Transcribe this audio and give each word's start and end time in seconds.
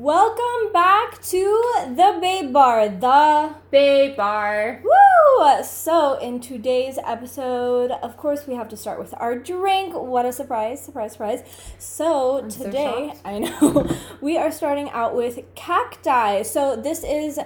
Welcome 0.00 0.72
back 0.72 1.20
to 1.24 1.62
the 1.88 2.16
Babe 2.22 2.54
Bar, 2.54 2.88
the 2.88 3.54
Babe 3.70 4.16
Bar. 4.16 4.80
Woo! 4.82 5.62
So, 5.62 6.18
in 6.18 6.40
today's 6.40 6.98
episode, 7.04 7.90
of 7.90 8.16
course, 8.16 8.46
we 8.46 8.54
have 8.54 8.66
to 8.70 8.78
start 8.78 8.98
with 8.98 9.12
our 9.18 9.38
drink. 9.38 9.92
What 9.92 10.24
a 10.24 10.32
surprise, 10.32 10.82
surprise, 10.82 11.12
surprise. 11.12 11.42
So, 11.78 12.38
I'm 12.38 12.48
today, 12.48 13.12
shocked. 13.12 13.20
I 13.26 13.38
know, 13.40 13.94
we 14.22 14.38
are 14.38 14.50
starting 14.50 14.88
out 14.88 15.14
with 15.14 15.40
cacti. 15.54 16.44
So, 16.44 16.76
this 16.76 17.04
is 17.04 17.38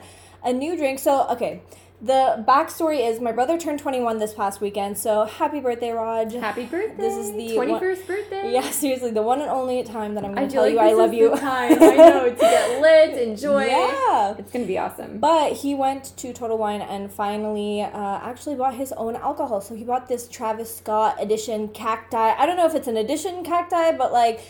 a 0.45 0.53
new 0.53 0.77
drink. 0.77 1.01
So, 1.01 1.27
okay, 1.31 1.61
the 2.05 2.45
backstory 2.47 3.09
is 3.09 3.19
my 3.19 3.33
brother 3.33 3.57
turned 3.57 3.79
21 3.79 4.19
this 4.19 4.35
past 4.35 4.61
weekend. 4.61 4.99
So, 4.99 5.25
happy 5.25 5.61
birthday, 5.61 5.91
Raj. 5.91 6.35
Happy 6.35 6.67
birthday. 6.67 6.97
This 7.03 7.15
is 7.17 7.33
the 7.33 7.55
twenty 7.55 7.73
one- 7.73 7.81
first 7.81 8.07
birthday. 8.07 8.53
Yeah, 8.53 8.71
seriously, 8.71 9.11
the 9.11 9.23
one 9.23 9.41
and 9.41 9.51
only 9.51 9.83
time 9.85 10.15
that 10.15 10.25
I'm 10.25 10.35
going 10.35 10.47
to 10.47 10.53
tell 10.53 10.65
like 10.65 10.73
you 10.75 10.79
I 10.79 10.93
love 10.93 11.15
you. 11.15 11.31
Time 11.37 11.73
I 11.73 11.97
know 11.97 12.29
to 12.29 12.37
get 12.37 12.81
lit, 12.87 13.17
enjoy. 13.17 13.65
Yeah. 13.67 14.35
It's 14.39 14.53
gonna 14.53 14.67
be 14.67 14.77
awesome. 14.79 15.19
But 15.19 15.53
he 15.55 15.75
went 15.75 16.15
to 16.19 16.33
Total 16.35 16.59
Wine 16.59 16.83
and 16.83 17.11
finally 17.11 17.81
uh, 17.81 17.89
actually 18.23 18.57
bought 18.57 18.75
his 18.75 18.93
own 18.93 19.17
alcohol. 19.17 19.61
So 19.63 19.75
he 19.75 19.85
bought 19.85 20.07
this 20.09 20.29
Travis 20.29 20.77
Scott 20.77 21.17
edition 21.21 21.69
cacti. 21.69 22.17
I 22.39 22.45
don't 22.45 22.57
know 22.59 22.67
if 22.67 22.75
it's 22.75 22.89
an 22.89 22.99
edition 22.99 23.45
cacti, 23.45 23.93
but 23.93 24.13
like 24.13 24.41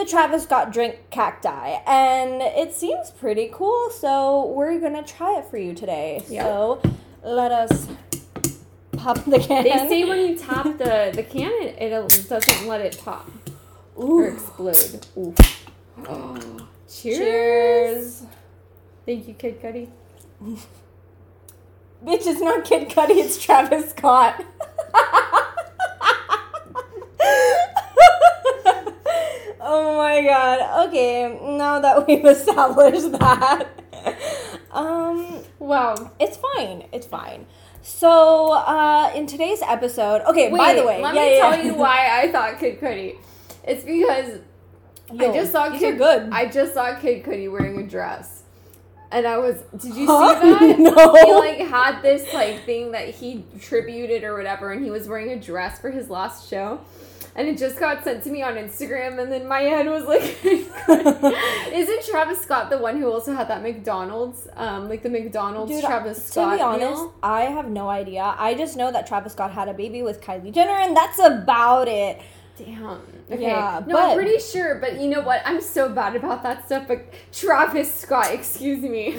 the 0.00 0.10
Travis 0.10 0.44
Scott 0.44 0.72
drink 0.72 0.98
cacti. 1.10 1.78
And 1.86 2.40
it 2.42 2.74
seems 2.74 3.10
pretty 3.10 3.50
cool. 3.52 3.90
So 3.90 4.46
we're 4.46 4.80
to 4.94 5.02
try 5.02 5.38
it 5.38 5.44
for 5.46 5.58
you 5.58 5.74
today. 5.74 6.24
Yep. 6.28 6.42
So 6.42 6.82
let 7.22 7.52
us 7.52 7.88
pop 8.92 9.22
the 9.24 9.38
can. 9.38 9.64
they 9.64 9.70
say 9.70 10.04
when 10.04 10.26
you 10.26 10.36
tap 10.36 10.64
the 10.78 11.12
the 11.14 11.22
can, 11.22 11.52
it, 11.62 11.76
it 11.80 12.28
doesn't 12.28 12.66
let 12.66 12.80
it 12.80 13.00
pop 13.02 13.30
or 13.94 14.28
explode. 14.28 15.06
Ooh. 15.16 15.34
Oh, 16.06 16.68
cheers. 16.88 17.18
Cheers. 17.18 18.22
Thank 19.04 19.28
you, 19.28 19.34
Kid 19.34 19.60
Cudi. 19.60 19.88
Bitch, 22.02 22.26
it's 22.26 22.40
not 22.40 22.64
Kid 22.64 22.88
Cudi, 22.88 23.22
it's 23.22 23.42
Travis 23.42 23.90
Scott. 23.90 24.42
my 30.22 30.26
god. 30.28 30.88
Okay, 30.88 31.38
now 31.42 31.80
that 31.80 32.06
we've 32.06 32.24
established 32.24 33.12
that. 33.12 33.68
Um, 34.72 35.42
Wow. 35.58 36.12
it's 36.18 36.36
fine. 36.36 36.84
It's 36.92 37.06
fine. 37.06 37.46
So, 37.82 38.52
uh, 38.52 39.10
in 39.14 39.26
today's 39.26 39.62
episode, 39.62 40.22
okay, 40.28 40.50
Wait, 40.50 40.58
by 40.58 40.74
the 40.74 40.84
way, 40.86 41.00
let 41.02 41.14
yeah, 41.14 41.20
me 41.24 41.36
yeah, 41.36 41.50
tell 41.50 41.64
you 41.64 41.74
why 41.74 42.08
I 42.22 42.30
thought 42.30 42.58
Kid 42.58 42.80
Cudi. 42.80 43.16
It's 43.64 43.84
because 43.84 44.40
Yo, 45.12 45.30
I 45.30 45.34
just 45.34 45.52
saw 45.52 45.76
Kid 45.76 45.98
Cudi. 45.98 46.28
I 46.32 46.46
just 46.46 46.74
saw 46.74 46.94
Kid 46.98 47.24
Cudi 47.24 47.50
wearing 47.50 47.78
a 47.78 47.82
dress. 47.82 48.42
And 49.12 49.26
I 49.26 49.38
was 49.38 49.56
did 49.76 49.96
you 49.96 50.06
Huh? 50.06 50.40
see 50.40 50.50
that? 50.76 50.78
No. 50.78 51.14
He 51.24 51.32
like 51.32 51.58
had 51.68 52.00
this 52.00 52.32
like 52.32 52.64
thing 52.64 52.92
that 52.92 53.08
he 53.08 53.44
tributed 53.60 54.22
or 54.22 54.36
whatever 54.36 54.70
and 54.72 54.84
he 54.84 54.90
was 54.90 55.08
wearing 55.08 55.30
a 55.30 55.36
dress 55.40 55.80
for 55.80 55.90
his 55.90 56.08
last 56.10 56.48
show. 56.48 56.80
And 57.36 57.48
it 57.48 57.58
just 57.58 57.78
got 57.78 58.02
sent 58.04 58.22
to 58.24 58.30
me 58.30 58.42
on 58.42 58.54
Instagram 58.54 59.18
and 59.20 59.30
then 59.30 59.46
my 59.46 59.60
head 59.60 59.86
was 59.86 60.04
like 60.04 60.22
Isn't 61.72 62.04
Travis 62.04 62.40
Scott 62.42 62.70
the 62.70 62.78
one 62.78 62.98
who 63.00 63.10
also 63.10 63.34
had 63.34 63.48
that 63.48 63.62
McDonald's 63.62 64.48
um 64.56 64.88
like 64.88 65.02
the 65.02 65.08
McDonald's 65.08 65.70
Dude, 65.72 65.84
Travis 65.84 66.30
to 66.30 66.40
be 66.56 66.60
honest, 66.60 66.80
meal? 66.92 67.14
I 67.22 67.42
have 67.42 67.68
no 67.68 67.88
idea. 67.88 68.34
I 68.38 68.54
just 68.54 68.76
know 68.76 68.90
that 68.92 69.06
Travis 69.06 69.32
Scott 69.32 69.52
had 69.52 69.68
a 69.68 69.74
baby 69.74 70.02
with 70.02 70.20
Kylie 70.20 70.52
Jenner, 70.52 70.72
and 70.72 70.96
that's 70.96 71.18
about 71.18 71.88
it. 71.88 72.20
Damn. 72.58 73.00
Okay. 73.30 73.42
Yeah, 73.42 73.80
no, 73.86 73.94
but- 73.94 74.10
I'm 74.10 74.16
pretty 74.16 74.38
sure, 74.38 74.74
but 74.76 75.00
you 75.00 75.08
know 75.08 75.20
what? 75.22 75.40
I'm 75.46 75.60
so 75.62 75.88
bad 75.88 76.16
about 76.16 76.42
that 76.42 76.66
stuff. 76.66 76.86
But 76.88 77.06
Travis 77.32 77.94
Scott, 77.94 78.30
excuse 78.32 78.82
me. 78.82 79.16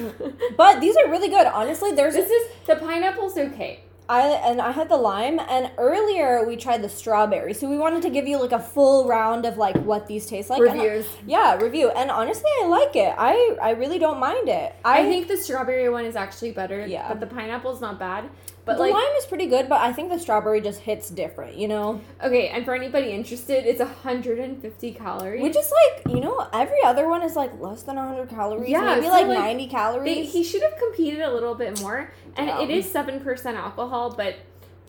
But 0.57 0.79
these 0.81 0.95
are 0.97 1.09
really 1.09 1.29
good. 1.29 1.47
Honestly, 1.47 1.91
there's 1.91 2.13
this 2.13 2.29
is 2.29 2.47
the 2.67 2.75
pineapple's 2.75 3.37
okay. 3.37 3.79
I 4.09 4.21
and 4.27 4.61
I 4.61 4.71
had 4.71 4.89
the 4.89 4.97
lime, 4.97 5.39
and 5.39 5.71
earlier 5.77 6.45
we 6.45 6.57
tried 6.57 6.81
the 6.81 6.89
strawberry. 6.89 7.53
So 7.53 7.69
we 7.69 7.77
wanted 7.77 8.01
to 8.03 8.09
give 8.09 8.27
you 8.27 8.39
like 8.39 8.51
a 8.51 8.59
full 8.59 9.07
round 9.07 9.45
of 9.45 9.57
like 9.57 9.77
what 9.77 10.07
these 10.07 10.25
taste 10.25 10.49
like. 10.49 10.61
And, 10.61 10.73
Reviews. 10.73 11.05
yeah, 11.25 11.55
review. 11.55 11.89
And 11.89 12.11
honestly, 12.11 12.49
I 12.61 12.67
like 12.67 12.95
it. 12.95 13.15
I 13.17 13.57
I 13.61 13.71
really 13.71 13.99
don't 13.99 14.19
mind 14.19 14.49
it. 14.49 14.75
I, 14.83 14.99
I 14.99 15.03
think 15.03 15.27
the 15.27 15.37
strawberry 15.37 15.89
one 15.89 16.05
is 16.05 16.15
actually 16.15 16.51
better. 16.51 16.85
Yeah. 16.85 17.07
But 17.07 17.19
the 17.19 17.27
pineapple's 17.27 17.79
not 17.79 17.99
bad. 17.99 18.29
But 18.63 18.75
the 18.75 18.83
like, 18.83 18.93
lime 18.93 19.15
is 19.17 19.25
pretty 19.25 19.47
good, 19.47 19.67
but 19.67 19.81
I 19.81 19.91
think 19.91 20.09
the 20.09 20.19
strawberry 20.19 20.61
just 20.61 20.81
hits 20.81 21.09
different. 21.09 21.57
You 21.57 21.67
know, 21.67 22.01
okay, 22.23 22.49
and 22.49 22.63
for 22.63 22.75
anybody 22.75 23.11
interested, 23.11 23.65
it's 23.65 23.79
150 23.79 24.91
calories. 24.93 25.41
which 25.41 25.55
is 25.55 25.71
like 25.71 26.13
you 26.13 26.21
know 26.21 26.47
every 26.53 26.83
other 26.83 27.09
one 27.09 27.23
is 27.23 27.35
like 27.35 27.59
less 27.59 27.83
than 27.83 27.97
hundred 27.97 28.29
calories. 28.29 28.69
Yeah, 28.69 28.81
maybe 28.81 29.07
so, 29.07 29.11
like, 29.11 29.27
like, 29.27 29.37
ninety 29.39 29.67
calories. 29.67 30.05
they, 30.05 30.25
he 30.25 30.43
should 30.43 30.61
have 30.61 30.77
competed 30.77 31.21
a 31.21 31.33
little 31.33 31.55
bit 31.55 31.81
more. 31.81 32.11
And 32.35 32.49
it 32.49 32.69
is 32.69 32.95
um. 32.95 33.07
7% 33.07 33.55
alcohol, 33.55 34.13
but 34.15 34.35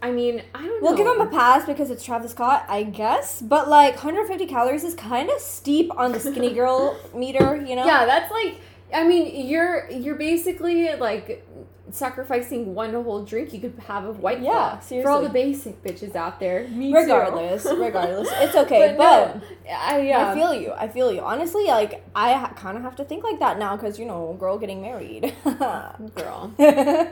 I 0.03 0.11
mean, 0.11 0.43
I 0.55 0.59
don't 0.59 0.83
know. 0.83 0.89
We'll 0.89 0.97
give 0.97 1.07
him 1.07 1.21
a 1.21 1.31
pass 1.31 1.65
because 1.65 1.91
it's 1.91 2.05
Travis 2.05 2.33
Scott, 2.33 2.67
I 2.69 2.83
guess. 2.83 3.41
But 3.41 3.69
like 3.69 3.95
150 3.95 4.47
calories 4.47 4.85
is 4.85 4.95
kind 4.95 5.31
of 5.31 5.41
steep 5.41 5.91
on 5.97 6.13
the 6.13 6.21
skinny 6.21 6.53
girl 6.55 6.99
meter, 7.15 7.57
you 7.57 7.77
know? 7.77 7.87
Yeah, 7.87 8.05
that's 8.05 8.31
like 8.31 8.57
I 8.93 9.05
mean, 9.05 9.47
you're 9.49 9.89
you're 9.91 10.17
basically 10.17 10.95
like 10.97 11.47
sacrificing 11.93 12.75
one 12.75 12.93
whole 12.93 13.25
drink 13.25 13.53
you 13.53 13.61
could 13.61 13.79
have 13.87 14.05
of 14.05 14.21
white 14.21 14.41
Yeah, 14.41 14.81
Claw. 14.81 15.03
For 15.03 15.11
all 15.11 15.23
the 15.23 15.29
basic 15.29 15.83
bitches 15.83 16.17
out 16.17 16.41
there. 16.41 16.67
Me 16.69 16.93
Regardless, 16.93 17.65
regardless, 17.77 18.29
it's 18.33 18.57
okay. 18.57 18.95
But, 18.97 18.99
But, 18.99 19.37
no, 19.37 19.43
I, 19.71 20.01
yeah. 20.01 20.31
I 20.31 20.35
feel 20.35 20.55
you. 20.55 20.73
I 20.73 20.89
feel 20.89 21.13
you. 21.13 21.21
Honestly, 21.21 21.65
like 21.67 22.05
I 22.15 22.33
ha- 22.33 22.53
kind 22.57 22.77
of 22.77 22.83
have 22.83 22.97
to 22.97 23.05
think 23.05 23.25
like 23.25 23.39
that 23.41 23.59
now 23.59 23.77
because 23.77 23.99
you 23.99 24.07
know, 24.07 24.37
girl 24.41 24.59
getting 24.59 24.81
married. 24.81 25.35
girl. 25.45 26.53
and 26.59 27.11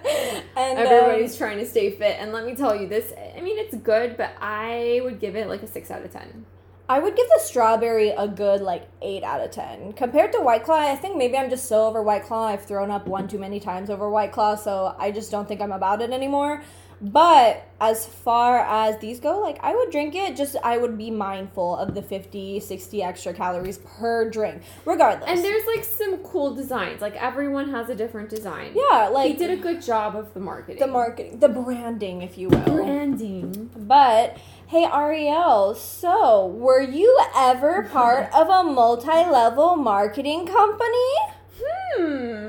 Everybody's 0.56 1.32
um, 1.32 1.38
trying 1.38 1.58
to 1.58 1.66
stay 1.66 1.90
fit, 1.90 2.16
and 2.18 2.32
let 2.32 2.46
me 2.46 2.54
tell 2.54 2.74
you 2.74 2.88
this. 2.88 3.12
I 3.36 3.40
mean, 3.40 3.58
it's 3.58 3.76
good, 3.76 4.16
but 4.16 4.32
I 4.40 5.00
would 5.04 5.20
give 5.20 5.36
it 5.36 5.48
like 5.48 5.62
a 5.62 5.66
six 5.68 5.90
out 5.90 6.04
of 6.04 6.10
ten. 6.10 6.46
I 6.90 6.98
would 6.98 7.14
give 7.14 7.28
the 7.28 7.38
strawberry 7.38 8.08
a 8.08 8.26
good 8.26 8.62
like 8.62 8.88
eight 9.00 9.22
out 9.22 9.40
of 9.40 9.52
ten 9.52 9.92
compared 9.92 10.32
to 10.32 10.40
White 10.40 10.64
Claw. 10.64 10.90
I 10.90 10.96
think 10.96 11.16
maybe 11.16 11.38
I'm 11.38 11.48
just 11.48 11.66
so 11.66 11.86
over 11.86 12.02
White 12.02 12.24
Claw. 12.24 12.48
I've 12.48 12.64
thrown 12.64 12.90
up 12.90 13.06
one 13.06 13.28
too 13.28 13.38
many 13.38 13.60
times 13.60 13.90
over 13.90 14.10
White 14.10 14.32
Claw, 14.32 14.56
so 14.56 14.96
I 14.98 15.12
just 15.12 15.30
don't 15.30 15.46
think 15.46 15.60
I'm 15.60 15.70
about 15.70 16.02
it 16.02 16.10
anymore. 16.10 16.64
But 17.00 17.66
as 17.80 18.04
far 18.04 18.58
as 18.58 18.98
these 18.98 19.20
go, 19.20 19.40
like 19.40 19.58
I 19.62 19.74
would 19.74 19.90
drink 19.90 20.14
it, 20.14 20.36
just 20.36 20.54
I 20.62 20.76
would 20.76 20.98
be 20.98 21.10
mindful 21.10 21.76
of 21.76 21.94
the 21.94 22.02
50, 22.02 22.60
60 22.60 23.02
extra 23.02 23.32
calories 23.32 23.78
per 23.78 24.28
drink, 24.28 24.62
regardless. 24.84 25.28
And 25.30 25.42
there's 25.42 25.64
like 25.66 25.84
some 25.84 26.18
cool 26.18 26.54
designs. 26.54 27.00
Like 27.00 27.16
everyone 27.16 27.70
has 27.70 27.88
a 27.88 27.94
different 27.94 28.28
design. 28.28 28.72
yeah, 28.74 29.08
like 29.08 29.32
he 29.32 29.36
did 29.36 29.50
a 29.50 29.56
good 29.56 29.80
job 29.80 30.14
of 30.14 30.34
the 30.34 30.40
marketing. 30.40 30.78
the 30.78 30.86
marketing, 30.86 31.38
the 31.38 31.48
branding, 31.48 32.20
if 32.22 32.36
you 32.36 32.48
will. 32.50 32.60
branding. 32.60 33.70
But 33.76 34.36
hey, 34.66 34.84
Ariel, 34.84 35.74
so 35.74 36.46
were 36.46 36.82
you 36.82 37.18
ever 37.34 37.88
part 37.90 38.32
of 38.34 38.48
a 38.48 38.62
multi-level 38.62 39.76
marketing 39.76 40.46
company? 40.46 41.14
Hmm. 41.62 42.39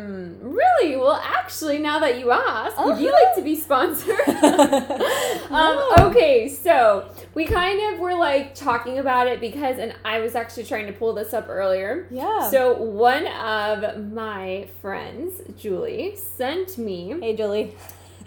Really? 0.51 0.95
Well, 0.97 1.21
actually, 1.23 1.77
now 1.79 1.99
that 1.99 2.19
you 2.19 2.31
ask, 2.31 2.77
would 2.83 2.97
you 2.99 3.09
Uh-huh. 3.09 3.25
like 3.25 3.35
to 3.35 3.41
be 3.41 3.55
sponsored? 3.55 4.19
um, 5.49 5.75
No. 5.75 5.95
okay, 6.09 6.47
so 6.49 7.05
we 7.33 7.45
kind 7.45 7.93
of 7.93 7.99
were 7.99 8.13
like 8.15 8.53
talking 8.55 8.99
about 8.99 9.27
it 9.27 9.39
because, 9.39 9.77
and 9.77 9.93
I 10.03 10.19
was 10.19 10.35
actually 10.35 10.63
trying 10.65 10.87
to 10.87 10.93
pull 10.93 11.13
this 11.13 11.33
up 11.33 11.47
earlier. 11.49 12.07
Yeah. 12.11 12.49
So 12.49 12.73
one 12.73 13.27
of 13.27 14.11
my 14.11 14.67
friends, 14.81 15.41
Julie, 15.57 16.15
sent 16.15 16.77
me 16.77 17.15
hey, 17.21 17.35
Julie. 17.35 17.75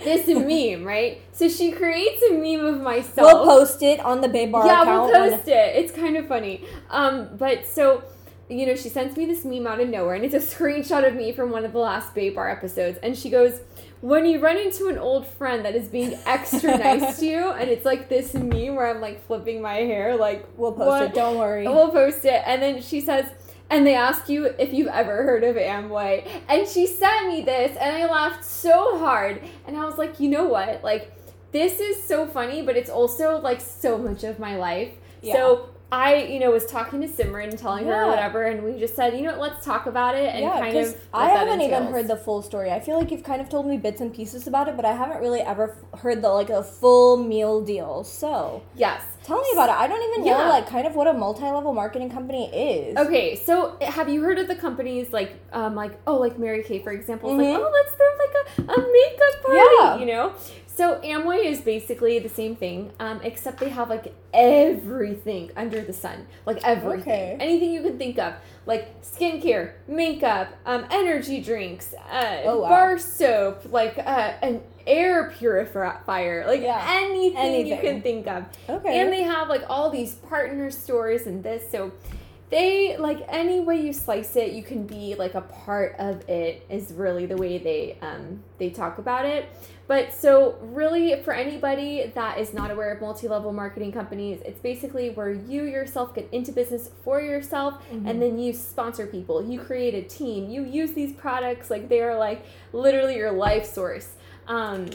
this 0.02 0.26
meme, 0.28 0.84
right? 0.86 1.20
So 1.32 1.48
she 1.48 1.72
creates 1.72 2.22
a 2.30 2.32
meme 2.32 2.64
of 2.64 2.80
myself. 2.80 3.32
We'll 3.32 3.44
post 3.44 3.82
it 3.82 4.00
on 4.00 4.20
the 4.20 4.28
Babe 4.28 4.52
Bar 4.52 4.66
yeah, 4.66 4.82
account. 4.82 5.12
we'll 5.12 5.30
post 5.30 5.48
it. 5.48 5.76
It's 5.76 5.92
kind 5.92 6.16
of 6.16 6.26
funny. 6.26 6.64
Um, 6.90 7.28
but 7.36 7.66
so 7.66 8.02
you 8.48 8.66
know, 8.66 8.76
she 8.76 8.88
sends 8.88 9.16
me 9.16 9.26
this 9.26 9.44
meme 9.44 9.66
out 9.66 9.80
of 9.80 9.88
nowhere, 9.88 10.14
and 10.14 10.24
it's 10.24 10.34
a 10.34 10.38
screenshot 10.56 11.06
of 11.06 11.14
me 11.14 11.32
from 11.32 11.50
one 11.50 11.64
of 11.64 11.72
the 11.72 11.78
last 11.78 12.14
Babe 12.14 12.34
Bar 12.34 12.50
episodes, 12.50 12.98
and 13.02 13.16
she 13.16 13.30
goes. 13.30 13.60
When 14.00 14.26
you 14.26 14.38
run 14.38 14.58
into 14.58 14.88
an 14.88 14.98
old 14.98 15.26
friend 15.26 15.64
that 15.64 15.74
is 15.74 15.88
being 15.88 16.18
extra 16.26 16.76
nice 16.76 17.20
to 17.20 17.24
you, 17.24 17.48
and 17.52 17.70
it's 17.70 17.86
like 17.86 18.10
this 18.10 18.34
meme 18.34 18.74
where 18.74 18.90
I'm 18.90 19.00
like 19.00 19.26
flipping 19.26 19.62
my 19.62 19.76
hair, 19.76 20.14
like 20.14 20.46
We'll 20.58 20.72
post 20.72 20.86
what? 20.86 21.02
it. 21.04 21.14
Don't 21.14 21.38
worry. 21.38 21.66
We'll 21.66 21.90
post 21.90 22.22
it. 22.26 22.42
And 22.44 22.60
then 22.60 22.82
she 22.82 23.00
says, 23.00 23.30
and 23.70 23.86
they 23.86 23.94
ask 23.94 24.28
you 24.28 24.44
if 24.58 24.74
you've 24.74 24.88
ever 24.88 25.22
heard 25.22 25.42
of 25.42 25.56
Amway. 25.56 26.28
And 26.50 26.68
she 26.68 26.86
sent 26.86 27.28
me 27.28 27.40
this, 27.40 27.78
and 27.78 27.96
I 27.96 28.04
laughed 28.04 28.44
so 28.44 28.98
hard. 28.98 29.42
And 29.66 29.74
I 29.74 29.86
was 29.86 29.96
like, 29.96 30.20
you 30.20 30.28
know 30.28 30.44
what? 30.44 30.84
Like, 30.84 31.10
this 31.52 31.80
is 31.80 32.02
so 32.02 32.26
funny, 32.26 32.60
but 32.60 32.76
it's 32.76 32.90
also 32.90 33.38
like 33.40 33.62
so 33.62 33.96
much 33.96 34.22
of 34.22 34.38
my 34.38 34.56
life. 34.56 34.90
Yeah. 35.22 35.32
So 35.32 35.70
I, 35.92 36.16
you 36.24 36.40
know, 36.40 36.50
was 36.50 36.66
talking 36.66 37.00
to 37.02 37.06
Simran 37.06 37.50
and 37.50 37.58
telling 37.58 37.84
her 37.84 37.92
Yeah. 37.92 38.06
or 38.06 38.08
whatever, 38.08 38.42
and 38.44 38.64
we 38.64 38.78
just 38.80 38.96
said, 38.96 39.14
you 39.16 39.22
know 39.22 39.30
what, 39.38 39.52
let's 39.52 39.64
talk 39.64 39.86
about 39.86 40.16
it 40.16 40.34
and 40.34 40.40
yeah, 40.42 40.58
kind 40.58 40.76
of. 40.76 40.96
I 41.12 41.28
haven't 41.28 41.60
even 41.60 41.84
heard 41.84 42.08
the 42.08 42.16
full 42.16 42.42
story. 42.42 42.70
I 42.72 42.80
feel 42.80 42.98
like 42.98 43.10
you've 43.12 43.22
kind 43.22 43.40
of 43.40 43.48
told 43.48 43.66
me 43.66 43.76
bits 43.76 44.00
and 44.00 44.12
pieces 44.12 44.46
about 44.48 44.66
it, 44.68 44.74
but 44.76 44.84
I 44.84 44.92
haven't 44.92 45.20
really 45.20 45.40
ever 45.40 45.76
heard 45.98 46.20
the 46.22 46.30
like 46.30 46.50
a 46.50 46.64
full 46.64 47.16
meal 47.16 47.60
deal. 47.62 48.02
So 48.02 48.62
Yes. 48.74 49.02
tell 49.22 49.40
me 49.40 49.48
about 49.52 49.68
it. 49.68 49.76
I 49.76 49.86
don't 49.86 50.02
even 50.14 50.26
Yeah. 50.26 50.38
know 50.38 50.48
like 50.48 50.66
kind 50.66 50.86
of 50.86 50.96
what 50.96 51.06
a 51.06 51.12
multi-level 51.12 51.72
marketing 51.72 52.10
company 52.10 52.50
is. 52.52 52.96
Okay, 52.96 53.36
so 53.36 53.76
have 53.80 54.08
you 54.08 54.22
heard 54.22 54.38
of 54.38 54.48
the 54.48 54.56
companies 54.56 55.12
like, 55.12 55.34
um, 55.52 55.76
like 55.76 55.92
oh, 56.08 56.16
like 56.16 56.38
Mary 56.38 56.62
Kay, 56.64 56.80
for 56.80 56.90
example? 56.92 57.30
Mhm. 57.30 57.38
like, 57.38 57.58
oh, 57.62 57.70
let's 57.72 57.94
throw 57.94 58.03
like 58.03 58.03
a, 58.58 58.62
makeup 58.62 59.42
party, 59.42 59.58
Yeah. 59.78 59.98
you 59.98 60.06
know? 60.06 60.32
So 60.66 61.00
Amway 61.04 61.44
is 61.44 61.60
basically 61.60 62.18
the 62.18 62.28
same 62.28 62.56
thing, 62.56 62.90
um, 62.98 63.20
except 63.22 63.60
they 63.60 63.68
have 63.68 63.88
like 63.90 64.12
everything 64.32 65.50
under 65.56 65.80
the 65.80 65.92
sun, 65.92 66.26
like 66.46 66.58
everything, 66.64 67.00
Okay. 67.02 67.36
anything 67.38 67.70
you 67.72 67.82
can 67.82 67.96
think 67.96 68.18
of, 68.18 68.34
like 68.66 69.00
skincare, 69.02 69.72
makeup, 69.86 70.48
um, 70.66 70.84
energy 70.90 71.40
drinks, 71.40 71.94
uh, 72.10 72.40
Oh, 72.44 72.60
wow. 72.60 72.68
bar 72.70 72.98
soap, 72.98 73.66
like 73.70 73.98
uh, 73.98 74.32
an 74.42 74.62
air 74.86 75.32
purifier, 75.38 76.44
like 76.46 76.62
Yeah. 76.62 76.84
anything, 76.88 77.66
you 77.68 77.76
can 77.76 78.02
think 78.02 78.26
of. 78.26 78.44
Okay. 78.68 78.98
And 78.98 79.12
they 79.12 79.22
have 79.22 79.48
like 79.48 79.62
all 79.70 79.90
these 79.90 80.14
partner 80.16 80.70
stores 80.72 81.26
and 81.28 81.42
this. 81.44 81.70
So 81.70 81.92
they 82.54 82.96
like 82.96 83.20
any 83.28 83.58
way 83.58 83.80
you 83.80 83.92
slice 83.92 84.36
it, 84.36 84.52
you 84.52 84.62
can 84.62 84.86
be 84.86 85.14
like 85.16 85.34
a 85.34 85.40
part 85.40 85.96
of 85.98 86.28
it 86.28 86.64
is 86.70 86.92
really 86.92 87.26
the 87.26 87.36
way 87.36 87.58
they 87.58 87.98
um 88.00 88.42
they 88.58 88.70
talk 88.70 88.98
about 88.98 89.24
it. 89.26 89.48
But 89.86 90.14
so 90.14 90.56
really 90.62 91.20
for 91.24 91.32
anybody 91.34 92.10
that 92.14 92.38
is 92.38 92.54
not 92.54 92.70
aware 92.70 92.90
of 92.94 93.00
multi-level 93.00 93.52
marketing 93.52 93.92
companies, 93.92 94.40
it's 94.46 94.60
basically 94.60 95.10
where 95.10 95.30
you 95.32 95.64
yourself 95.64 96.14
get 96.14 96.28
into 96.32 96.52
business 96.52 96.90
for 97.02 97.20
yourself 97.20 97.74
Mm-hmm. 97.74 98.06
and 98.08 98.22
then 98.22 98.38
you 98.38 98.52
sponsor 98.52 99.06
people. 99.06 99.36
You 99.44 99.58
create 99.60 99.94
a 99.94 100.02
team. 100.02 100.48
You 100.48 100.64
use 100.64 100.92
these 100.92 101.12
products 101.12 101.70
like 101.70 101.88
they 101.88 102.00
are 102.00 102.16
like 102.16 102.46
literally 102.72 103.16
your 103.16 103.32
life 103.32 103.66
source. 103.66 104.08
Um 104.46 104.88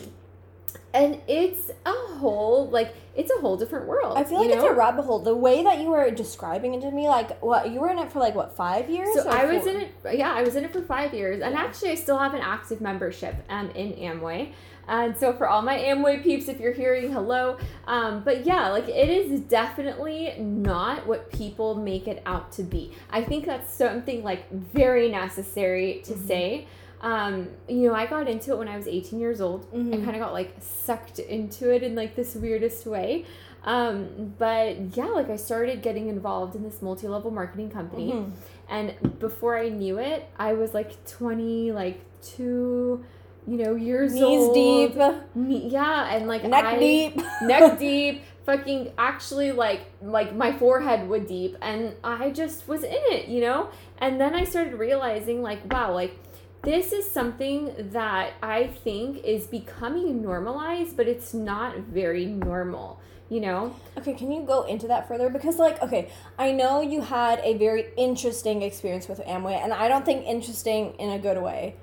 and 0.94 1.20
it's 1.28 1.70
a 1.86 1.92
whole 1.92 2.70
like 2.70 2.96
it's 3.16 3.32
a 3.32 3.40
whole 3.42 3.58
different 3.58 3.88
world. 3.88 4.18
I 4.18 4.24
feel 4.24 4.40
like 4.40 4.50
you 4.50 4.56
it's 4.56 4.64
a 4.64 4.74
rabbit 4.74 5.04
hole. 5.04 5.20
The 5.20 5.36
way 5.36 5.64
that 5.64 5.82
you 5.82 5.90
were 5.90 6.10
describing 6.12 6.74
it 6.74 6.82
to 6.82 6.92
me, 6.92 7.08
like 7.08 7.42
what 7.44 7.70
you 7.72 7.80
were 7.80 7.90
in 7.90 8.00
it 8.00 8.12
for, 8.12 8.20
like 8.20 8.36
what 8.36 8.56
five 8.56 8.90
years? 8.90 9.14
So 9.14 9.28
I 9.30 9.46
was 9.46 9.64
four? 9.64 9.72
in 9.72 9.82
it. 9.82 9.92
Yeah, 10.14 10.32
I 10.34 10.42
was 10.42 10.56
in 10.56 10.64
it 10.64 10.72
for 10.72 10.82
five 10.82 11.14
years, 11.14 11.42
and 11.42 11.56
actually, 11.56 11.92
I 11.92 11.96
still 11.96 12.18
have 12.18 12.34
an 12.34 12.42
active 12.42 12.82
membership 12.82 13.36
um, 13.50 13.70
in 13.72 13.94
Amway. 13.94 14.54
And 14.88 15.16
so, 15.16 15.34
for 15.34 15.48
all 15.48 15.62
my 15.62 15.78
Amway 15.78 16.24
peeps, 16.24 16.48
if 16.48 16.60
you're 16.60 16.74
hearing, 16.74 17.12
hello. 17.12 17.58
Um, 17.86 18.24
but 18.24 18.46
yeah, 18.46 18.70
like 18.70 18.88
it 18.90 19.10
is 19.10 19.42
definitely 19.42 20.34
not 20.40 21.06
what 21.06 21.32
people 21.32 21.76
make 21.76 22.08
it 22.08 22.24
out 22.26 22.52
to 22.54 22.64
be. 22.64 22.94
I 23.12 23.24
think 23.24 23.46
that's 23.46 23.72
something 23.72 24.24
like 24.24 24.50
very 24.52 25.10
necessary 25.10 26.02
to 26.06 26.14
Mhm. 26.14 26.28
say. 26.28 26.68
Um, 27.02 27.48
you 27.68 27.88
know, 27.88 27.94
I 27.96 28.06
got 28.06 28.28
into 28.28 28.52
it 28.52 28.58
when 28.58 28.68
I 28.68 28.76
was 28.78 28.88
18 28.88 29.20
years 29.20 29.40
old. 29.42 29.66
I 29.74 29.78
Mhm. 29.78 30.04
kind 30.04 30.16
of 30.16 30.22
got 30.22 30.34
like 30.34 30.54
sucked 30.60 31.20
into 31.20 31.74
it 31.74 31.82
in 31.84 31.96
like 31.96 32.16
this 32.16 32.36
weirdest 32.36 32.86
way. 32.86 33.26
Um, 33.64 34.34
but 34.38 34.96
yeah, 34.98 35.06
like 35.06 35.30
I 35.30 35.36
started 35.36 35.82
getting 35.82 36.08
involved 36.08 36.56
in 36.56 36.64
this 36.64 36.82
multi-level 36.82 37.32
marketing 37.32 37.70
company. 37.70 38.12
Mhm. 38.14 38.32
And 38.70 39.20
before 39.20 39.58
I 39.58 39.70
knew 39.70 39.98
it, 39.98 40.26
I 40.38 40.54
was 40.54 40.74
like 40.74 41.04
20, 41.06 41.72
like 41.72 42.00
two, 42.22 43.04
you 43.48 43.58
know, 43.58 43.76
years 43.76 44.14
knees 44.14 44.24
old. 44.24 44.54
deep, 44.54 44.96
Me- 45.36 45.68
yeah, 45.70 46.14
and 46.14 46.28
like 46.28 46.44
neck 46.44 46.66
I, 46.66 46.80
deep, 46.80 47.22
neck 47.42 47.80
deep, 47.80 48.22
fucking 48.46 48.92
actually 48.98 49.52
like 49.52 49.82
like 50.02 50.36
my 50.36 50.52
forehead 50.54 51.08
would 51.10 51.28
deep, 51.28 51.58
and 51.62 51.94
I 52.04 52.30
just 52.32 52.68
was 52.68 52.84
in 52.84 52.92
it, 52.94 53.28
you 53.28 53.42
know. 53.42 53.70
And 54.00 54.20
then 54.22 54.34
I 54.36 54.44
started 54.46 54.74
realizing, 54.76 55.42
like, 55.42 55.72
wow, 55.74 55.94
like 55.94 56.16
this 56.64 56.92
is 56.92 57.10
something 57.10 57.74
that 57.92 58.34
I 58.44 58.68
think 58.68 59.24
is 59.24 59.48
becoming 59.48 60.22
normalized, 60.22 60.98
but 60.98 61.08
it's 61.08 61.34
not 61.34 61.78
very 61.78 62.26
normal, 62.26 63.00
you 63.30 63.40
know. 63.40 63.76
Okay, 63.98 64.14
can 64.14 64.32
you 64.32 64.42
go 64.44 64.64
into 64.64 64.88
that 64.88 65.08
further? 65.08 65.30
Because, 65.30 65.58
like, 65.58 65.82
okay, 65.82 66.12
I 66.38 66.52
know 66.52 66.82
you 66.82 67.02
had 67.02 67.40
a 67.44 67.58
very 67.58 67.88
interesting 67.98 68.62
experience 68.62 69.08
with 69.08 69.20
Amway, 69.22 69.62
and 69.64 69.74
I 69.74 69.88
don't 69.88 70.06
think 70.06 70.26
interesting 70.26 70.94
in 71.00 71.12
a 71.12 71.20
good 71.20 71.42
way. 71.42 71.76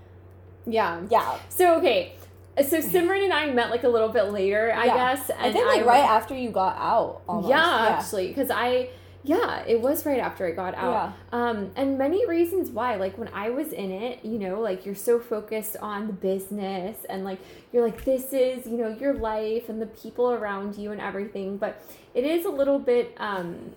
Yeah. 0.67 1.03
Yeah, 1.11 1.39
So 1.49 1.79
okay, 1.79 2.15
so 2.59 2.79
Simran 2.81 3.23
and 3.25 3.33
I 3.33 3.51
met 3.53 3.71
like 3.71 3.85
a 3.85 3.89
little 3.89 4.09
bit 4.09 4.25
later, 4.33 4.73
I 4.75 4.87
Yeah. 4.87 4.95
guess. 5.15 5.31
And 5.31 5.41
I 5.41 5.53
think 5.53 5.67
like 5.67 5.85
right 5.87 6.05
after 6.05 6.35
you 6.35 6.51
got 6.51 6.77
out. 6.77 7.23
Almost. 7.29 7.49
Yeah, 7.49 7.97
actually, 7.99 8.29
because 8.29 8.51
I, 8.51 8.91
yeah, 9.27 9.65
it 9.67 9.81
was 9.81 10.07
right 10.07 10.21
after 10.21 10.47
I 10.47 10.53
got 10.53 10.75
out. 10.77 11.13
Yeah. 11.33 11.39
Um, 11.39 11.73
and 11.75 11.99
many 11.99 12.27
reasons 12.29 12.71
why. 12.71 12.95
Like 12.95 13.19
when 13.19 13.29
I 13.35 13.51
was 13.51 13.73
in 13.73 13.91
it, 13.91 14.25
you 14.25 14.39
know, 14.39 14.61
like 14.61 14.87
you're 14.87 14.95
so 14.95 15.19
focused 15.19 15.77
on 15.83 16.07
the 16.07 16.13
business 16.13 17.05
and 17.09 17.25
like 17.25 17.41
you're 17.73 17.85
like 17.85 18.05
this 18.05 18.33
is 18.33 18.67
you 18.67 18.77
know 18.77 18.89
your 18.89 19.15
life 19.15 19.69
and 19.69 19.83
the 19.83 19.87
people 19.87 20.31
around 20.31 20.77
you 20.77 20.93
and 20.93 21.01
everything, 21.01 21.57
but 21.57 21.83
it 22.15 22.25
is 22.25 22.45
a 22.45 22.51
little 22.51 22.79
bit 22.79 23.15
um, 23.17 23.73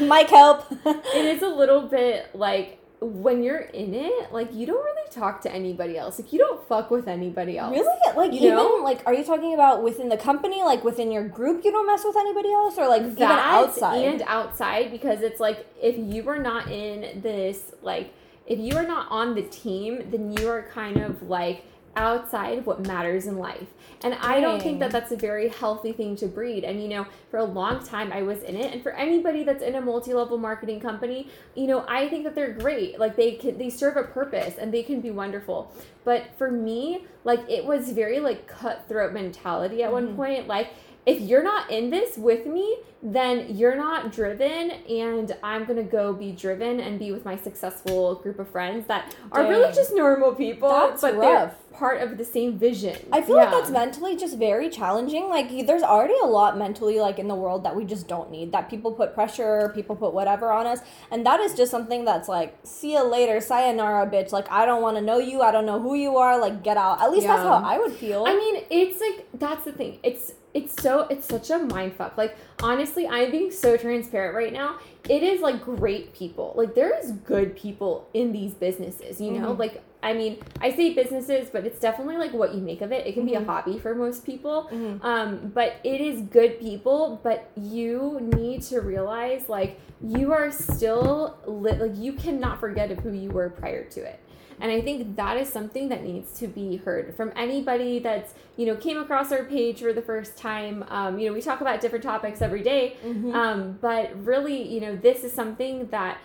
Mike, 0.00 0.30
help. 0.30 0.64
it 0.86 1.36
is 1.36 1.42
a 1.42 1.48
little 1.48 1.82
bit 1.82 2.34
like 2.34 2.78
when 3.02 3.42
you're 3.42 3.58
in 3.58 3.94
it, 3.94 4.32
like 4.32 4.54
you 4.54 4.66
don't 4.66 4.82
really 4.82 5.10
talk 5.10 5.40
to 5.42 5.52
anybody 5.52 5.98
else. 5.98 6.18
Like 6.18 6.32
you 6.32 6.38
don't 6.38 6.66
fuck 6.68 6.90
with 6.90 7.08
anybody 7.08 7.58
else. 7.58 7.72
Really? 7.72 8.16
Like 8.16 8.32
You 8.32 8.38
even 8.38 8.54
know? 8.56 8.80
like 8.82 9.02
are 9.06 9.14
you 9.14 9.24
talking 9.24 9.54
about 9.54 9.82
within 9.82 10.08
the 10.08 10.16
company, 10.16 10.62
like 10.62 10.84
within 10.84 11.10
your 11.10 11.26
group 11.26 11.64
you 11.64 11.72
don't 11.72 11.86
mess 11.86 12.04
with 12.04 12.16
anybody 12.16 12.52
else 12.52 12.78
or 12.78 12.88
like 12.88 13.02
even 13.02 13.14
that 13.16 13.54
outside? 13.54 14.04
and 14.04 14.22
outside 14.22 14.90
because 14.90 15.20
it's 15.22 15.40
like 15.40 15.66
if 15.80 15.96
you 15.98 16.28
are 16.28 16.38
not 16.38 16.70
in 16.70 17.20
this 17.22 17.72
like 17.82 18.12
if 18.46 18.58
you 18.58 18.76
are 18.76 18.86
not 18.86 19.10
on 19.10 19.34
the 19.34 19.42
team 19.42 20.10
then 20.10 20.32
you 20.32 20.48
are 20.48 20.62
kind 20.72 20.98
of 20.98 21.22
like 21.22 21.64
outside 21.96 22.58
of 22.58 22.66
what 22.66 22.86
matters 22.86 23.26
in 23.26 23.36
life. 23.38 23.68
And 24.04 24.14
i 24.14 24.40
don't 24.40 24.60
think 24.60 24.80
that 24.80 24.90
that's 24.90 25.12
a 25.12 25.16
very 25.16 25.48
healthy 25.48 25.92
thing 25.92 26.16
to 26.16 26.26
breed. 26.26 26.64
And 26.64 26.82
you 26.82 26.88
know 26.88 27.06
for 27.30 27.38
a 27.38 27.44
long 27.44 27.84
time 27.84 28.12
i 28.12 28.22
was 28.22 28.42
in 28.42 28.56
it. 28.56 28.72
And 28.72 28.82
for 28.82 28.92
anybody 28.92 29.44
that's 29.44 29.62
in 29.62 29.74
a 29.74 29.80
multi-level 29.80 30.38
marketing 30.38 30.80
company 30.80 31.28
you 31.54 31.66
know 31.66 31.84
i 31.88 32.08
think 32.08 32.24
that 32.24 32.34
they're 32.34 32.52
great. 32.52 32.98
Like 32.98 33.16
they 33.16 33.32
can 33.32 33.58
they 33.58 33.70
serve 33.70 33.96
a 33.96 34.04
purpose 34.04 34.56
and 34.58 34.72
they 34.72 34.82
can 34.82 35.00
be 35.00 35.10
wonderful. 35.10 35.72
But 36.04 36.36
for 36.38 36.50
me 36.50 37.06
like 37.24 37.40
it 37.48 37.64
was 37.64 37.90
very 37.90 38.20
like 38.20 38.46
cutthroat 38.46 39.12
mentality 39.12 39.82
at 39.82 39.92
one 39.92 40.08
Mhm. 40.08 40.16
point. 40.16 40.48
Like 40.48 40.68
if 41.04 41.20
you're 41.20 41.42
not 41.42 41.70
in 41.70 41.90
this 41.90 42.16
with 42.16 42.46
me, 42.46 42.78
then 43.02 43.56
you're 43.56 43.74
not 43.74 44.12
driven, 44.12 44.70
and 44.70 45.36
I'm 45.42 45.64
gonna 45.64 45.82
go 45.82 46.12
be 46.12 46.30
driven 46.30 46.78
and 46.78 46.98
be 47.00 47.10
with 47.10 47.24
my 47.24 47.36
successful 47.36 48.14
group 48.16 48.38
of 48.38 48.48
friends 48.48 48.86
that 48.86 49.16
are 49.32 49.42
really 49.42 49.74
just 49.74 49.92
normal 49.92 50.32
people, 50.32 50.68
That's 50.68 51.02
but 51.02 51.16
rough. 51.16 51.22
they're 51.22 51.56
part 51.72 52.00
of 52.00 52.16
the 52.16 52.24
same 52.24 52.56
vision. 52.56 52.96
I 53.10 53.22
feel 53.22 53.34
like 53.34 53.50
that's 53.50 53.70
mentally 53.70 54.16
just 54.16 54.38
very 54.38 54.70
challenging. 54.70 55.28
Like 55.28 55.66
there's 55.66 55.82
already 55.82 56.14
a 56.22 56.26
lot 56.26 56.56
mentally 56.56 57.00
like 57.00 57.18
in 57.18 57.26
the 57.26 57.34
world 57.34 57.64
that 57.64 57.74
we 57.74 57.84
just 57.84 58.06
don't 58.06 58.30
need. 58.30 58.52
That 58.52 58.70
people 58.70 58.92
put 58.92 59.14
pressure, 59.14 59.72
people 59.74 59.96
put 59.96 60.14
whatever 60.14 60.52
on 60.52 60.68
us, 60.68 60.78
and 61.10 61.26
that 61.26 61.40
is 61.40 61.54
just 61.54 61.72
something 61.72 62.04
that's 62.04 62.28
like, 62.28 62.56
see 62.62 62.92
you 62.92 63.02
later, 63.02 63.40
sayonara, 63.40 64.06
bitch. 64.06 64.30
Like 64.30 64.48
I 64.48 64.64
don't 64.64 64.82
want 64.82 64.96
to 64.96 65.02
know 65.02 65.18
you. 65.18 65.40
I 65.40 65.50
don't 65.50 65.66
know 65.66 65.80
who 65.80 65.96
you 65.96 66.18
are. 66.18 66.38
Like 66.38 66.62
get 66.62 66.76
out. 66.76 67.02
At 67.02 67.10
least 67.10 67.26
that's 67.26 67.42
how 67.42 67.54
I 67.54 67.78
would 67.78 67.92
feel. 67.92 68.24
I 68.26 68.34
mean, 68.36 68.62
it's 68.70 69.00
like 69.00 69.26
that's 69.34 69.64
the 69.64 69.72
thing. 69.72 69.98
It's 70.04 70.34
it's 70.54 70.80
so 70.82 71.06
it's 71.10 71.26
such 71.26 71.50
a 71.50 71.58
mind 71.58 71.94
fuck. 71.96 72.16
Like 72.18 72.36
honestly, 72.62 73.06
I'm 73.08 73.30
being 73.30 73.50
so 73.50 73.76
transparent 73.76 74.34
right 74.34 74.52
now. 74.52 74.78
It 75.08 75.22
is 75.22 75.40
like 75.40 75.62
great 75.64 76.12
people. 76.14 76.52
Like 76.56 76.74
there 76.74 76.96
is 76.98 77.12
good 77.12 77.56
people 77.56 78.08
in 78.14 78.32
these 78.32 78.52
businesses. 78.54 79.20
You 79.20 79.32
know, 79.32 79.54
Mhm. 79.54 79.58
like 79.58 79.82
I 80.04 80.14
mean, 80.14 80.38
I 80.60 80.72
say 80.72 80.92
businesses, 80.94 81.48
but 81.52 81.64
it's 81.64 81.78
definitely 81.78 82.16
like 82.16 82.32
what 82.32 82.54
you 82.56 82.60
make 82.60 82.80
of 82.82 82.90
it. 82.90 83.06
It 83.06 83.14
can 83.14 83.24
be 83.24 83.34
a 83.34 83.40
Mhm. 83.40 83.46
hobby 83.46 83.78
for 83.78 83.94
most 83.94 84.26
people. 84.26 84.68
Mhm. 84.72 84.98
Um, 85.04 85.52
but 85.54 85.74
it 85.84 86.00
is 86.00 86.22
good 86.22 86.58
people. 86.58 87.20
But 87.22 87.48
you 87.56 88.18
need 88.20 88.62
to 88.62 88.80
realize 88.80 89.48
like 89.48 89.78
you 90.02 90.32
are 90.32 90.50
still 90.50 91.36
lit. 91.46 91.80
Like 91.80 91.96
you 91.96 92.14
cannot 92.14 92.58
forget 92.58 92.90
of 92.90 92.98
who 92.98 93.12
you 93.12 93.30
were 93.30 93.48
prior 93.50 93.84
to 93.84 94.00
it. 94.00 94.18
And 94.60 94.70
I 94.70 94.80
think 94.80 95.16
that 95.16 95.36
is 95.36 95.48
something 95.48 95.88
that 95.88 96.02
needs 96.02 96.32
to 96.40 96.46
be 96.46 96.76
heard 96.76 97.14
from 97.16 97.32
anybody 97.36 97.98
that's, 97.98 98.34
you 98.56 98.66
know, 98.66 98.76
came 98.76 98.98
across 98.98 99.32
our 99.32 99.44
page 99.44 99.80
for 99.80 99.92
the 99.92 100.02
first 100.02 100.36
time. 100.36 100.84
Um, 100.88 101.18
you 101.18 101.26
know, 101.28 101.32
we 101.34 101.40
talk 101.42 101.60
about 101.60 101.80
different 101.80 102.04
topics 102.04 102.40
every 102.42 102.62
day, 102.62 102.96
Mhm. 103.04 103.34
um, 103.34 103.78
but 103.80 104.10
really, 104.24 104.62
you 104.62 104.80
know, 104.80 104.94
this 104.96 105.24
is 105.24 105.32
something 105.32 105.88
that 105.88 106.18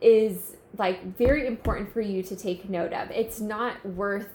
is 0.00 0.56
like 0.78 1.16
very 1.16 1.46
important 1.46 1.92
for 1.92 2.00
you 2.00 2.22
to 2.22 2.34
take 2.34 2.68
note 2.68 2.92
of. 2.92 3.10
It's 3.10 3.40
not 3.40 3.84
worth 3.84 4.30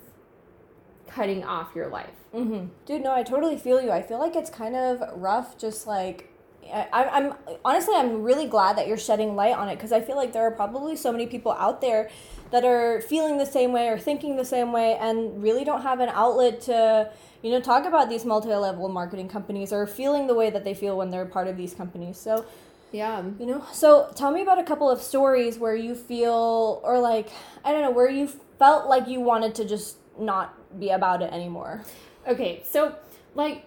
cutting 1.07 1.43
off 1.43 1.69
your 1.75 1.87
life. 1.87 2.13
Mm-hmm. 2.33 2.65
Dude, 2.85 3.01
no, 3.01 3.13
I 3.13 3.23
totally 3.23 3.57
feel 3.57 3.81
you. 3.81 3.91
I 3.91 4.01
feel 4.01 4.19
like 4.19 4.35
it's 4.35 4.49
kind 4.49 4.75
of 4.75 5.01
rough, 5.19 5.57
just 5.57 5.87
like. 5.87 6.29
I, 6.71 7.09
I'm 7.11 7.33
honestly, 7.63 7.95
I'm 7.95 8.23
really 8.23 8.47
glad 8.47 8.77
that 8.77 8.87
you're 8.87 8.97
shedding 8.97 9.35
light 9.35 9.55
on 9.55 9.69
it 9.69 9.75
because 9.75 9.91
I 9.91 10.01
feel 10.01 10.15
like 10.15 10.33
there 10.33 10.43
are 10.43 10.51
probably 10.51 10.95
so 10.95 11.11
many 11.11 11.27
people 11.27 11.51
out 11.53 11.81
there 11.81 12.09
that 12.51 12.63
are 12.63 13.01
feeling 13.01 13.37
the 13.37 13.45
same 13.45 13.71
way 13.71 13.89
or 13.89 13.97
thinking 13.97 14.37
the 14.37 14.45
same 14.45 14.71
way 14.71 14.97
and 14.99 15.41
really 15.41 15.63
don't 15.63 15.81
have 15.81 15.99
an 15.99 16.09
outlet 16.09 16.61
to, 16.61 17.11
you 17.41 17.51
know, 17.51 17.59
talk 17.59 17.85
about 17.85 18.09
these 18.09 18.25
multi 18.25 18.49
level 18.49 18.87
marketing 18.89 19.27
companies 19.27 19.73
or 19.73 19.85
feeling 19.85 20.27
the 20.27 20.33
way 20.33 20.49
that 20.49 20.63
they 20.63 20.73
feel 20.73 20.97
when 20.97 21.09
they're 21.09 21.25
part 21.25 21.47
of 21.47 21.57
these 21.57 21.73
companies. 21.73 22.17
So, 22.17 22.45
Yeah. 22.91 23.23
You 23.39 23.45
know? 23.45 23.65
So 23.73 24.11
tell 24.15 24.31
me 24.31 24.41
about 24.41 24.59
a 24.59 24.63
couple 24.63 24.89
of 24.89 25.01
stories 25.01 25.59
where 25.59 25.75
you 25.75 25.93
feel, 25.93 26.81
or 26.83 26.99
like, 26.99 27.29
I 27.65 27.71
don't 27.71 27.81
know, 27.81 27.91
where 27.91 28.09
you 28.09 28.29
felt 28.57 28.87
like 28.87 29.07
you 29.07 29.19
wanted 29.19 29.55
to 29.55 29.65
just 29.65 29.97
not 30.17 30.79
be 30.79 30.89
about 30.89 31.21
it 31.21 31.31
anymore. 31.31 31.83
Okay, 32.27 32.61
so 32.65 32.95
like 33.35 33.63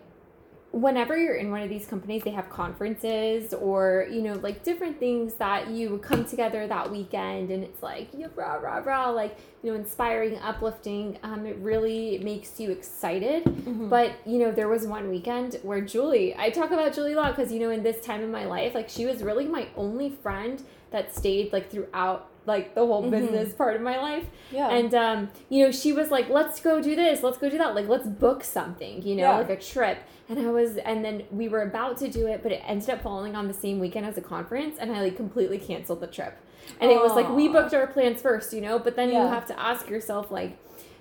whenever 0.72 1.16
you're 1.16 1.34
in 1.34 1.50
one 1.50 1.62
of 1.62 1.68
these 1.68 1.86
companies, 1.86 2.22
they 2.22 2.30
have 2.30 2.48
conferences 2.48 3.52
or, 3.52 4.06
you 4.10 4.22
know, 4.22 4.34
like 4.34 4.62
different 4.62 5.00
things 5.00 5.34
that 5.34 5.68
you 5.68 5.98
come 5.98 6.24
together 6.24 6.66
that 6.66 6.90
weekend 6.90 7.50
and 7.50 7.64
it's 7.64 7.82
like, 7.82 8.08
yeah, 8.16 8.28
rah, 8.36 8.54
rah, 8.54 8.78
rah, 8.78 9.10
like, 9.10 9.36
you 9.62 9.70
know, 9.70 9.76
inspiring, 9.76 10.38
uplifting. 10.38 11.18
Um, 11.24 11.44
it 11.44 11.56
really 11.56 12.18
makes 12.18 12.60
you 12.60 12.70
excited. 12.70 13.44
Mm-hmm. 13.44 13.88
But, 13.88 14.12
you 14.24 14.38
know, 14.38 14.52
there 14.52 14.68
was 14.68 14.86
one 14.86 15.10
weekend 15.10 15.58
where 15.62 15.80
Julie, 15.80 16.36
I 16.36 16.50
talk 16.50 16.70
about 16.70 16.94
Julie 16.94 17.14
a 17.14 17.16
lot 17.16 17.34
because, 17.34 17.52
you 17.52 17.58
know, 17.58 17.70
in 17.70 17.82
this 17.82 18.04
time 18.04 18.22
in 18.22 18.30
my 18.30 18.46
life, 18.46 18.74
like 18.74 18.88
she 18.88 19.06
was 19.06 19.24
really 19.24 19.46
my 19.46 19.66
only 19.76 20.10
friend 20.10 20.62
that 20.92 21.14
stayed 21.14 21.52
like 21.52 21.70
throughout 21.70 22.29
like 22.46 22.74
the 22.74 22.84
whole 22.86 23.02
Mhm. 23.04 23.10
business 23.10 23.52
part 23.54 23.76
of 23.76 23.82
my 23.82 23.98
life. 24.00 24.26
Yeah. 24.50 24.70
And 24.70 24.94
um, 24.94 25.30
you 25.48 25.64
know, 25.64 25.70
she 25.72 25.92
was 25.92 26.10
like, 26.10 26.28
"Let's 26.28 26.60
go 26.60 26.80
do 26.80 26.96
this. 26.96 27.22
Let's 27.22 27.38
go 27.38 27.48
do 27.50 27.58
that. 27.58 27.74
Like, 27.74 27.88
let's 27.88 28.06
book 28.06 28.42
something. 28.44 29.02
You 29.02 29.16
know, 29.16 29.22
Yeah. 29.22 29.38
like 29.38 29.50
a 29.50 29.56
trip." 29.56 29.98
And 30.28 30.38
I 30.38 30.50
was, 30.50 30.76
and 30.76 31.04
then 31.04 31.24
we 31.32 31.48
were 31.48 31.62
about 31.62 31.96
to 31.98 32.08
do 32.08 32.26
it, 32.28 32.42
but 32.42 32.52
it 32.52 32.62
ended 32.66 32.88
up 32.90 33.02
falling 33.02 33.34
on 33.34 33.48
the 33.48 33.54
same 33.54 33.80
weekend 33.80 34.06
as 34.06 34.16
a 34.16 34.20
conference, 34.20 34.76
and 34.78 34.92
I 34.92 35.00
like 35.02 35.16
completely 35.16 35.58
canceled 35.58 36.00
the 36.00 36.06
trip. 36.06 36.34
And 36.80 36.90
it 36.90 37.00
was 37.00 37.12
like 37.14 37.28
we 37.30 37.48
booked 37.48 37.74
our 37.74 37.86
plans 37.88 38.22
first, 38.22 38.52
you 38.52 38.60
know. 38.60 38.78
But 38.78 38.94
then 38.96 39.08
you 39.08 39.16
have 39.16 39.46
to 39.46 39.58
ask 39.60 39.88
yourself, 39.90 40.30
like, 40.30 40.56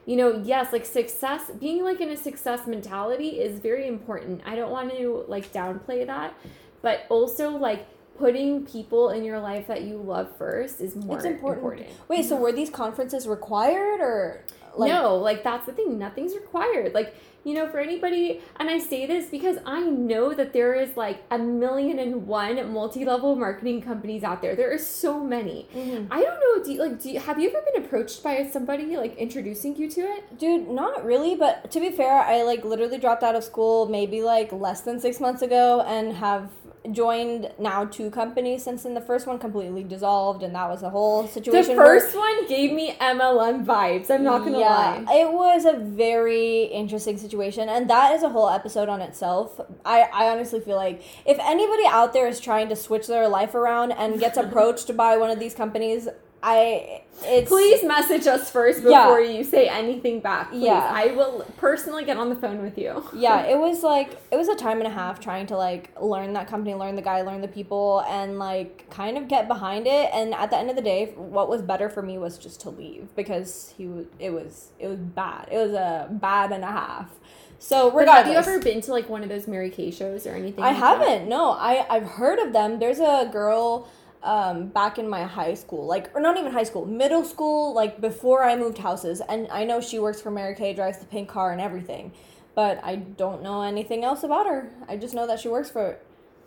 you 0.05 0.15
know, 0.15 0.41
yes, 0.43 0.73
like 0.73 0.85
success, 0.85 1.51
being 1.59 1.83
like 1.83 2.01
in 2.01 2.09
a 2.09 2.17
success 2.17 2.65
mentality 2.65 3.39
is 3.39 3.59
very 3.59 3.87
important. 3.87 4.41
I 4.45 4.55
don't 4.55 4.71
want 4.71 4.91
to 4.97 5.25
like 5.27 5.53
downplay 5.53 6.05
that, 6.07 6.33
but 6.81 7.01
also 7.09 7.51
like 7.51 7.85
putting 8.19 8.65
people 8.65 9.09
in 9.09 9.23
your 9.23 9.39
life 9.39 9.67
that 9.67 9.83
you 9.83 9.97
love 9.97 10.29
first 10.37 10.81
is 10.81 10.95
more 10.95 11.15
it's 11.15 11.25
important. 11.25 11.63
important. 11.63 11.87
Wait, 12.09 12.25
so 12.25 12.35
were 12.35 12.51
these 12.51 12.69
conferences 12.69 13.27
required 13.27 14.01
or 14.01 14.43
like 14.75 14.91
no, 14.91 15.15
like 15.15 15.43
that's 15.43 15.65
the 15.65 15.71
thing. 15.73 15.97
Nothing's 15.97 16.35
required. 16.35 16.93
Like, 16.93 17.15
you 17.43 17.53
know, 17.53 17.67
for 17.69 17.79
anybody, 17.79 18.41
and 18.57 18.69
I 18.69 18.79
say 18.79 19.05
this 19.05 19.27
because 19.27 19.57
I 19.65 19.81
know 19.81 20.33
that 20.33 20.53
there 20.53 20.75
is 20.75 20.95
like 20.97 21.23
a 21.31 21.37
million 21.37 21.97
and 21.97 22.27
one 22.27 22.71
multi 22.71 23.05
level 23.05 23.35
marketing 23.35 23.81
companies 23.81 24.23
out 24.23 24.41
there. 24.41 24.55
There 24.55 24.71
are 24.71 24.77
so 24.77 25.19
many. 25.23 25.67
Mhm. 25.75 26.07
I 26.11 26.21
don't 26.21 26.39
know. 26.39 26.63
Do 26.63 26.73
you, 26.73 26.79
like, 26.79 27.01
do 27.01 27.09
you, 27.11 27.19
have 27.19 27.39
you 27.39 27.49
ever 27.49 27.63
been 27.73 27.83
approached 27.83 28.21
by 28.21 28.45
somebody 28.47 28.95
like 28.97 29.17
introducing 29.17 29.75
you 29.75 29.89
to 29.91 30.01
it? 30.01 30.37
Dude, 30.37 30.69
not 30.69 31.03
really, 31.03 31.35
but 31.35 31.71
to 31.71 31.79
be 31.79 31.89
fair, 31.89 32.19
I 32.19 32.43
like 32.43 32.63
literally 32.63 32.97
dropped 32.97 33.23
out 33.23 33.35
of 33.35 33.43
school 33.43 33.87
maybe 33.87 34.21
like 34.21 34.51
less 34.51 34.81
than 34.81 34.99
six 34.99 35.19
months 35.19 35.41
ago 35.41 35.81
and 35.81 36.13
have 36.13 36.51
joined 36.91 37.51
now 37.59 37.85
two 37.85 38.09
companies 38.09 38.63
since 38.63 38.83
then. 38.83 38.93
The 38.93 39.01
first 39.01 39.27
one 39.27 39.37
completely 39.37 39.83
dissolved, 39.83 40.43
and 40.43 40.55
that 40.55 40.69
was 40.69 40.81
the 40.81 40.89
whole 40.89 41.23
The 41.23 41.27
situation. 41.29 41.75
where- 41.77 41.99
first 41.99 42.15
one 42.15 42.47
gave 42.47 42.71
me 42.71 42.95
MLM 42.99 43.65
vibes. 43.65 44.09
I'm 44.09 44.23
not 44.23 44.39
gonna 44.45 44.59
yeah, 44.59 45.03
lie. 45.05 45.15
it 45.17 45.31
was 45.31 45.65
a 45.65 45.73
very 45.73 46.63
interesting 46.63 47.17
situation, 47.17 47.67
and 47.69 47.89
that 47.89 48.13
is 48.15 48.23
a 48.23 48.29
whole 48.29 48.49
episode 48.49 48.89
on 48.89 49.01
itself. 49.01 49.59
I, 49.85 50.03
I 50.13 50.29
honestly 50.29 50.59
feel 50.61 50.77
like 50.77 51.01
if 51.25 51.37
anybody 51.39 51.83
out 51.87 52.13
there 52.13 52.27
is 52.27 52.39
trying 52.39 52.69
to 52.69 52.75
switch 52.75 53.07
their 53.07 53.27
life 53.27 53.55
around 53.55 53.91
and 53.91 54.19
gets 54.19 54.37
approached 54.43 54.95
by 54.95 55.17
one 55.17 55.29
of 55.29 55.39
these 55.39 55.53
companies, 55.53 56.07
I 56.41 57.03
it's 57.21 57.49
Please 57.49 57.83
message 57.83 58.25
us 58.27 58.49
first 58.49 58.81
Yeah. 58.81 59.03
before 59.03 59.19
you 59.19 59.43
say 59.43 59.67
anything 59.67 60.21
back. 60.21 60.51
Please. 60.51 60.63
Yeah. 60.63 60.89
I 60.93 61.07
will 61.07 61.45
personally 61.57 62.05
get 62.05 62.15
on 62.15 62.29
the 62.29 62.35
phone 62.35 62.61
with 62.61 62.77
you. 62.77 63.03
yeah 63.13 63.41
it 63.45 63.57
was 63.57 63.83
like 63.83 64.17
it 64.31 64.37
was 64.37 64.47
a 64.47 64.55
time 64.55 64.77
and 64.79 64.87
a 64.87 64.89
half 64.89 65.19
trying 65.19 65.45
to 65.47 65.57
like 65.57 65.91
learn 66.01 66.31
that 66.33 66.47
company 66.47 66.73
learn 66.75 66.95
the 66.95 67.01
guy 67.01 67.21
learn 67.21 67.41
the 67.41 67.47
people 67.49 68.05
and 68.07 68.39
like 68.39 68.89
kind 68.89 69.17
of 69.17 69.27
get 69.27 69.47
behind 69.49 69.85
it 69.85 70.09
and 70.13 70.33
at 70.33 70.49
the 70.49 70.57
end 70.57 70.69
of 70.69 70.75
the 70.77 70.81
day 70.81 71.11
what 71.15 71.49
was 71.49 71.61
better 71.61 71.89
for 71.89 72.01
me 72.01 72.17
was 72.17 72.37
just 72.37 72.61
to 72.61 72.69
leave 72.69 73.07
because 73.15 73.73
he 73.77 73.85
was 73.85 74.05
it 74.19 74.29
was 74.29 74.69
it 74.79 74.87
was 74.87 74.99
bad 74.99 75.47
it 75.51 75.57
was 75.57 75.73
a 75.73 76.07
bad 76.09 76.51
and 76.53 76.63
a 76.63 76.67
half 76.67 77.09
so 77.61 77.91
But 77.91 78.07
have 78.07 78.27
you 78.27 78.33
ever 78.33 78.59
been 78.59 78.79
to 78.81 78.91
like 78.91 79.09
one 79.09 79.23
of 79.23 79.27
those 79.29 79.45
Mary 79.45 79.69
Kay 79.69 79.91
shows 79.91 80.25
or 80.25 80.31
anything? 80.35 80.63
i 80.63 80.69
like 80.69 80.77
haven't 80.77 81.27
no 81.27 81.51
i 81.51 81.85
i've 81.89 82.05
heard 82.07 82.39
of 82.39 82.53
them 82.53 82.79
there's 82.79 82.99
a 82.99 83.27
girl 83.31 83.89
um 84.23 84.67
back 84.67 84.97
in 84.97 85.07
my 85.07 85.23
high 85.23 85.53
school 85.53 85.85
like 85.85 86.13
or 86.13 86.19
not 86.19 86.37
even 86.37 86.51
high 86.51 86.63
school 86.63 86.85
middle 86.85 87.23
school 87.23 87.73
like 87.73 88.01
before 88.01 88.43
i 88.43 88.55
moved 88.55 88.77
houses 88.77 89.21
and 89.29 89.47
i 89.49 89.63
know 89.63 89.79
she 89.79 89.97
works 89.97 90.21
for 90.21 90.29
mary 90.29 90.53
kay 90.53 90.73
drives 90.73 90.97
the 90.97 91.05
pink 91.05 91.29
car 91.29 91.51
and 91.51 91.61
everything 91.61 92.11
but 92.53 92.83
i 92.83 92.95
don't 92.95 93.41
know 93.41 93.61
anything 93.61 94.03
else 94.03 94.23
about 94.23 94.45
her 94.45 94.69
i 94.89 94.97
just 94.97 95.13
know 95.13 95.25
that 95.25 95.39
she 95.39 95.47
works 95.47 95.69
for 95.69 95.97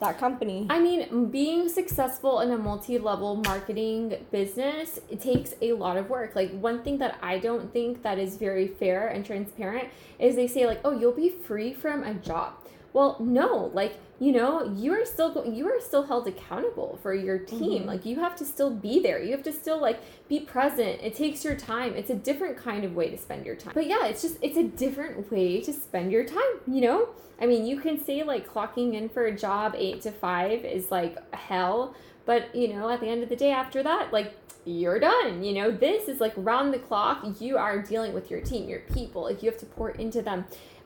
that 0.03 0.19
company 0.19 0.67
I 0.69 0.81
mean, 0.81 1.31
being 1.31 1.69
successful 1.69 2.41
in 2.41 2.51
a 2.51 2.59
multi 2.59 2.99
level 2.99 3.37
marketing 3.37 4.17
business, 4.31 4.99
it 5.09 5.21
takes 5.21 5.55
a 5.63 5.73
lot 5.73 5.97
of 5.97 6.11
work. 6.11 6.35
Like, 6.35 6.51
one 6.51 6.83
thing 6.83 6.99
that 6.99 7.19
I 7.23 7.39
don't 7.39 7.73
think 7.73 8.03
that 8.03 8.19
is 8.19 8.37
very 8.37 8.67
fair 8.67 9.09
and 9.09 9.25
transparent 9.25 9.89
is 10.19 10.35
they 10.35 10.49
say, 10.49 10.67
like, 10.67 10.81
oh, 10.85 10.99
you'll 10.99 11.13
be 11.13 11.31
free 11.31 11.73
from 11.73 12.03
a 12.03 12.15
job. 12.15 12.55
Well, 12.93 13.17
no, 13.21 13.71
like, 13.73 13.99
you 14.19 14.33
know, 14.33 14.73
you 14.77 14.93
are 14.93 15.05
still 15.05 15.45
you 15.47 15.67
are 15.69 15.81
still 15.81 16.05
held 16.05 16.29
accountable 16.29 16.99
for 17.03 17.13
your 17.15 17.39
team. 17.39 17.83
Mhm. 17.83 17.87
Like 17.87 18.05
you 18.07 18.17
have 18.21 18.37
to 18.37 18.45
still 18.45 18.71
be 18.71 19.01
there. 19.01 19.21
You 19.21 19.33
have 19.33 19.43
to 19.45 19.53
still 19.53 19.79
like 19.81 20.01
be 20.29 20.41
present. 20.41 21.01
It 21.03 21.17
takes 21.17 21.45
your 21.45 21.57
time. 21.57 21.95
It's 21.97 22.11
a 22.11 22.15
different 22.15 22.57
kind 22.57 22.85
of 22.85 22.95
way 22.95 23.11
to 23.11 23.19
spend 23.19 23.45
your 23.47 23.57
time. 23.57 23.73
But 23.75 23.87
yeah, 23.87 24.07
it's 24.07 24.23
just 24.23 24.39
it's 24.43 24.57
a 24.57 24.63
different 24.65 25.33
way 25.33 25.61
to 25.63 25.73
spend 25.73 26.13
your 26.13 26.25
time, 26.25 26.61
you 26.67 26.81
know? 26.83 27.09
I 27.41 27.47
mean, 27.47 27.67
you 27.67 27.81
can 27.81 27.99
say 27.99 28.23
like 28.23 28.49
clocking 28.49 28.95
in 28.95 29.09
for 29.09 29.27
a 29.27 29.37
job 29.37 29.75
8 29.77 30.01
to 30.03 30.13
5 30.13 30.65
is 30.65 30.93
like 30.93 31.17
hell, 31.35 31.95
but 32.25 32.55
you 32.55 32.69
know, 32.69 32.89
at 32.91 33.01
the 33.01 33.09
end 33.09 33.25
of 33.25 33.29
the 33.29 33.37
day 33.37 33.51
after 33.51 33.83
that, 33.83 34.13
like 34.13 34.35
you're 34.65 35.01
done. 35.01 35.43
You 35.43 35.55
know, 35.55 35.71
this 35.73 36.07
is 36.07 36.21
like 36.21 36.35
round 36.37 36.73
the 36.73 36.79
clock. 36.79 37.27
You 37.41 37.57
are 37.57 37.83
dealing 37.83 38.13
with 38.13 38.31
your 38.31 38.41
team, 38.41 38.69
your 38.69 38.81
people. 38.95 39.23
Like 39.23 39.43
you 39.43 39.51
have 39.51 39.59
to 39.59 39.67
pour 39.67 39.91
into 39.91 40.23
them 40.23 40.45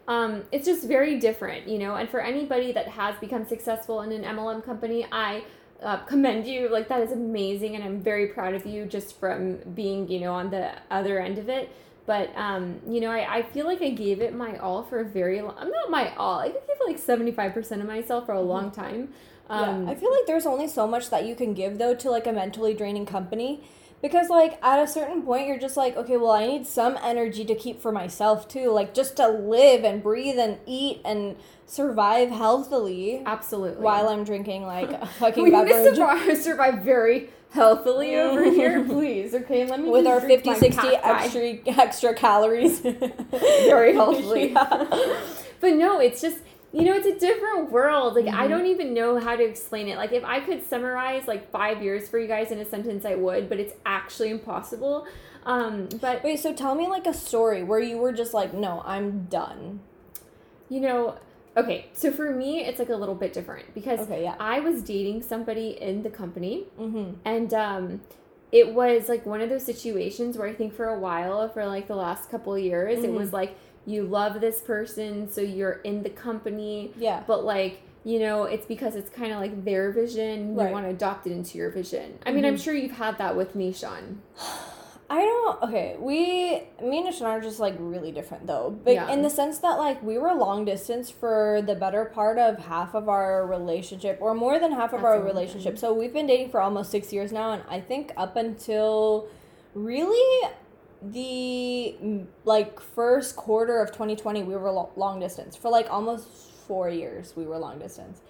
um, 0.08 0.44
it's 0.52 0.66
just 0.66 0.86
very 0.86 1.18
different, 1.18 1.68
you 1.68 1.78
know. 1.78 1.96
And 1.96 2.08
for 2.08 2.20
anybody 2.20 2.72
that 2.72 2.88
has 2.88 3.16
become 3.18 3.46
successful 3.46 4.02
in 4.02 4.12
an 4.12 4.22
MLM 4.22 4.64
company, 4.64 5.06
I 5.10 5.44
uh, 5.82 5.98
commend 5.98 6.46
you. 6.46 6.68
Like 6.68 6.88
that 6.88 7.00
is 7.00 7.12
amazing, 7.12 7.74
and 7.74 7.84
I'm 7.84 8.00
very 8.00 8.28
proud 8.28 8.54
of 8.54 8.66
you 8.66 8.86
just 8.86 9.18
from 9.18 9.56
being, 9.74 10.08
you 10.08 10.20
know, 10.20 10.32
on 10.32 10.50
the 10.50 10.72
other 10.90 11.20
end 11.20 11.38
of 11.38 11.48
it. 11.48 11.70
But 12.06 12.30
um, 12.36 12.80
you 12.88 13.00
know, 13.00 13.10
I, 13.10 13.38
I 13.38 13.42
feel 13.42 13.66
like 13.66 13.82
I 13.82 13.90
gave 13.90 14.20
it 14.20 14.34
my 14.34 14.56
all 14.58 14.84
for 14.84 15.00
a 15.00 15.04
very 15.04 15.42
long. 15.42 15.56
I'm 15.58 15.70
not 15.70 15.90
my 15.90 16.14
all. 16.14 16.38
I 16.38 16.48
give 16.48 16.62
like 16.86 16.98
75 16.98 17.52
percent 17.52 17.80
of 17.80 17.88
myself 17.88 18.26
for 18.26 18.32
a 18.32 18.40
long 18.40 18.70
time. 18.70 19.12
Um, 19.48 19.86
yeah, 19.86 19.92
I 19.92 19.94
feel 19.96 20.12
like 20.12 20.26
there's 20.26 20.46
only 20.46 20.68
so 20.68 20.86
much 20.86 21.10
that 21.10 21.24
you 21.24 21.34
can 21.34 21.54
give 21.54 21.78
though 21.78 21.94
to 21.96 22.10
like 22.10 22.26
a 22.26 22.32
mentally 22.32 22.74
draining 22.74 23.06
company 23.06 23.64
because 24.06 24.28
like 24.28 24.58
at 24.62 24.78
a 24.78 24.86
certain 24.86 25.22
point 25.22 25.48
you're 25.48 25.58
just 25.58 25.76
like 25.76 25.96
okay 25.96 26.16
well 26.16 26.30
I 26.30 26.46
need 26.46 26.66
some 26.66 26.96
energy 27.02 27.44
to 27.44 27.54
keep 27.54 27.80
for 27.80 27.90
myself 27.90 28.46
too 28.46 28.70
like 28.70 28.94
just 28.94 29.16
to 29.16 29.26
live 29.28 29.82
and 29.82 30.02
breathe 30.02 30.38
and 30.38 30.58
eat 30.64 31.00
and 31.04 31.36
survive 31.66 32.30
healthily 32.30 33.22
absolutely. 33.26 33.82
while 33.82 34.08
I'm 34.08 34.22
drinking 34.22 34.62
like 34.62 34.90
a 34.90 35.06
fucking 35.18 35.42
we 35.42 35.50
need 35.50 35.58
to 35.58 35.64
beverage 35.66 35.96
survive, 35.96 36.36
survive 36.38 36.78
very 36.82 37.30
healthily 37.50 38.14
over 38.16 38.44
here, 38.50 38.84
please. 38.84 39.34
Okay, 39.34 39.66
let 39.66 39.80
me 39.80 39.88
with 39.88 40.06
our 40.06 40.20
drink 40.20 40.44
50 40.44 40.50
my 40.50 40.58
60 40.58 40.88
extra 40.88 41.58
extra 41.66 42.14
calories 42.14 42.80
very 43.30 43.94
healthily. 43.94 44.52
Yeah. 44.52 45.20
but 45.60 45.72
no, 45.72 45.98
it's 45.98 46.20
just 46.20 46.38
you 46.72 46.82
know, 46.84 46.94
it's 46.94 47.06
a 47.06 47.18
different 47.18 47.70
world. 47.70 48.14
Like 48.16 48.26
I 48.26 48.46
Mhm. 48.46 48.50
don't 48.50 48.66
even 48.66 48.92
know 48.94 49.18
how 49.18 49.36
to 49.36 49.42
explain 49.44 49.88
it. 49.88 49.96
Like 49.96 50.12
if 50.12 50.24
I 50.24 50.40
could 50.40 50.62
summarize 50.64 51.26
like 51.26 51.50
five 51.50 51.82
years 51.82 52.08
for 52.08 52.18
you 52.18 52.26
guys 52.26 52.50
in 52.50 52.58
a 52.58 52.64
sentence, 52.64 53.04
I 53.04 53.14
would, 53.14 53.48
but 53.48 53.58
it's 53.58 53.74
actually 53.86 54.30
impossible. 54.30 55.06
Um, 55.44 55.88
but 56.00 56.24
Wait, 56.24 56.40
so 56.40 56.52
tell 56.52 56.74
me 56.74 56.86
like 56.88 57.06
a 57.06 57.14
story 57.14 57.62
where 57.62 57.78
you 57.80 57.98
were 57.98 58.12
just 58.12 58.34
like, 58.34 58.52
no, 58.52 58.82
I'm 58.84 59.24
done. 59.30 59.80
you 60.68 60.80
know, 60.80 61.14
okay. 61.56 61.86
So 61.92 62.10
for 62.10 62.30
me, 62.34 62.64
it's 62.64 62.80
like 62.80 62.88
a 62.88 62.96
little 62.96 63.14
bit 63.14 63.32
different 63.32 63.72
because 63.72 64.00
Okay, 64.00 64.24
yeah. 64.24 64.34
I 64.40 64.58
was 64.58 64.82
dating 64.82 65.22
somebody 65.22 65.78
in 65.80 66.02
the 66.02 66.10
company, 66.10 66.64
Mm-hmm. 66.80 67.12
and 67.24 67.54
um, 67.54 68.00
it 68.50 68.74
was 68.74 69.08
like 69.08 69.24
one 69.24 69.40
of 69.40 69.48
those 69.48 69.64
situations 69.64 70.36
where 70.36 70.48
I 70.48 70.52
think 70.52 70.74
for 70.74 70.86
a 70.86 70.98
while, 70.98 71.48
for 71.48 71.64
like 71.66 71.86
the 71.86 71.94
last 71.94 72.28
couple 72.30 72.52
of 72.54 72.60
years, 72.60 72.98
it 73.04 73.10
Mhm. 73.10 73.14
was 73.14 73.32
like 73.32 73.54
you 73.86 74.02
love 74.02 74.40
this 74.40 74.60
person, 74.60 75.30
so 75.30 75.40
you're 75.40 75.80
in 75.84 76.02
the 76.02 76.10
company, 76.10 76.92
Yeah. 76.98 77.22
but 77.26 77.44
like 77.44 77.82
you 78.04 78.20
know 78.20 78.44
it's 78.44 78.66
because 78.66 78.94
it's 78.94 79.10
kind 79.10 79.32
of 79.32 79.40
like 79.40 79.64
their 79.64 79.90
vision 79.90 80.52
you 80.54 80.60
Right. 80.60 80.70
want 80.70 80.84
to 80.86 80.90
adopt 80.90 81.26
it 81.26 81.32
into 81.32 81.58
your 81.58 81.70
vision 81.70 82.16
i 82.24 82.30
mean 82.30 82.44
i'm 82.44 82.54
Mhm. 82.54 82.62
sure 82.62 82.72
you've 82.72 82.92
had 82.92 83.18
that 83.18 83.34
with 83.36 83.56
me 83.56 83.72
sean 83.72 84.22
I 85.10 85.20
don't. 85.20 85.62
Okay, 85.62 85.94
we, 86.00 86.62
me 86.84 86.98
and 86.98 87.06
Nishan 87.06 87.26
are 87.26 87.40
just 87.40 87.60
like 87.60 87.76
really 87.78 88.10
different 88.10 88.46
though, 88.48 88.74
but 88.82 88.94
Yeah. 88.94 89.08
in 89.12 89.22
the 89.22 89.30
sense 89.30 89.58
that 89.58 89.78
like 89.78 90.02
we 90.02 90.18
were 90.18 90.34
long 90.34 90.64
distance 90.64 91.10
for 91.10 91.62
the 91.64 91.76
better 91.76 92.04
part 92.06 92.38
of 92.38 92.58
half 92.58 92.92
of 92.94 93.08
our 93.08 93.46
relationship, 93.46 94.18
or 94.20 94.34
more 94.34 94.58
than 94.58 94.72
half 94.72 94.92
of 94.92 95.02
That's 95.02 95.04
our 95.04 95.14
a 95.14 95.18
long 95.18 95.26
relationship. 95.28 95.78
So 95.78 95.92
we've 95.92 96.12
been 96.12 96.26
dating 96.26 96.50
for 96.50 96.60
almost 96.60 96.90
six 96.90 97.12
years 97.12 97.30
now, 97.30 97.52
and 97.52 97.62
I 97.70 97.80
think 97.80 98.12
up 98.16 98.34
until 98.34 99.28
really 99.74 100.48
the 101.02 101.96
like 102.44 102.80
first 102.80 103.36
quarter 103.36 103.80
of 103.80 103.90
2020 103.92 104.42
we 104.42 104.56
were 104.56 104.70
lo- 104.70 104.90
long 104.96 105.20
distance 105.20 105.54
for 105.56 105.70
like 105.70 105.90
almost 105.90 106.28
four 106.66 106.88
years 106.88 107.34
we 107.36 107.44
were 107.44 107.58
long 107.58 107.78
distance 107.78 108.20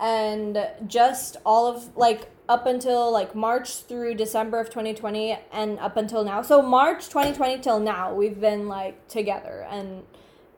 and 0.00 0.66
just 0.86 1.36
all 1.44 1.66
of 1.66 1.96
like 1.96 2.28
up 2.48 2.66
until 2.66 3.10
like 3.10 3.34
March 3.34 3.76
through 3.76 4.14
December 4.14 4.60
of 4.60 4.68
2020 4.68 5.38
and 5.52 5.78
up 5.78 5.96
until 5.96 6.24
now. 6.24 6.42
So 6.42 6.60
March 6.60 7.08
2020 7.08 7.60
till 7.60 7.80
now, 7.80 8.12
we've 8.12 8.40
been 8.40 8.68
like 8.68 9.06
together 9.08 9.66
and 9.70 10.02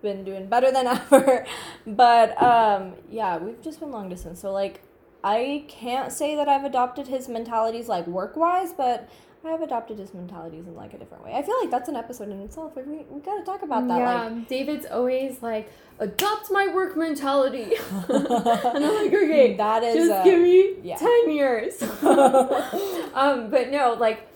been 0.03 0.25
doing 0.25 0.47
better 0.47 0.73
than 0.73 0.87
ever. 1.13 1.47
but 1.87 2.41
um 2.43 2.95
yeah, 3.11 3.37
we've 3.37 3.61
just 3.63 3.81
been 3.81 3.91
long 3.91 4.09
distance. 4.09 4.41
So 4.41 4.53
like 4.53 4.81
I 5.23 5.65
can't 5.69 6.13
say 6.13 6.37
that 6.37 6.49
I've 6.49 6.65
adopted 6.65 7.09
his 7.09 7.29
mentalities 7.29 7.89
like 7.89 8.07
work-wise, 8.07 8.73
but 8.73 9.09
I 9.47 9.51
have 9.53 9.63
adopted 9.63 9.99
his 9.99 10.13
mentalities 10.13 10.67
in 10.67 10.75
like 10.75 10.95
a 10.95 10.99
different 10.99 11.25
way. 11.25 11.33
I 11.33 11.43
feel 11.43 11.55
like 11.61 11.71
that's 11.71 11.89
an 11.89 11.97
episode 11.97 12.31
in 12.31 12.41
itself. 12.41 12.77
Like 12.77 12.87
we, 12.87 13.05
we 13.09 13.21
gotta 13.21 13.45
talk 13.45 13.63
about 13.63 13.87
that. 13.89 13.99
Yeah, 13.99 14.25
Like 14.25 14.49
David's 14.49 14.87
always 14.87 15.43
like, 15.43 15.71
adopt 15.99 16.51
my 16.51 16.69
work 16.69 16.97
mentality. 16.97 17.75
and 18.09 18.29
I'm 18.29 18.95
like, 18.95 19.13
okay, 19.13 19.55
that 19.59 19.83
is 19.83 19.95
just 19.95 20.13
uh, 20.13 20.25
give 20.25 20.41
me 20.41 20.75
yeah. 20.83 20.97
10 20.97 21.31
years. 21.31 21.83
um, 23.15 23.51
but 23.51 23.71
no, 23.71 23.97
like, 23.99 24.29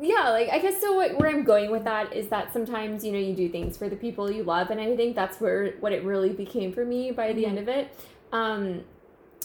yeah, 0.00 0.30
like, 0.30 0.48
I 0.48 0.58
guess 0.58 0.80
so 0.80 0.94
what, 0.94 1.18
where 1.18 1.28
I'm 1.28 1.44
going 1.44 1.70
with 1.70 1.84
that 1.84 2.12
is 2.12 2.28
that 2.28 2.52
sometimes, 2.52 3.04
you 3.04 3.12
know, 3.12 3.18
you 3.18 3.34
do 3.34 3.48
things 3.48 3.76
for 3.76 3.88
the 3.88 3.96
people 3.96 4.30
you 4.30 4.42
love. 4.42 4.70
And 4.70 4.80
I 4.80 4.96
think 4.96 5.14
that's 5.14 5.40
where, 5.40 5.72
what 5.80 5.92
it 5.92 6.02
really 6.04 6.32
became 6.32 6.72
for 6.72 6.84
me 6.84 7.12
by 7.12 7.32
the 7.32 7.46
end 7.46 7.58
of 7.58 7.68
it. 7.68 7.94
Um, 8.32 8.82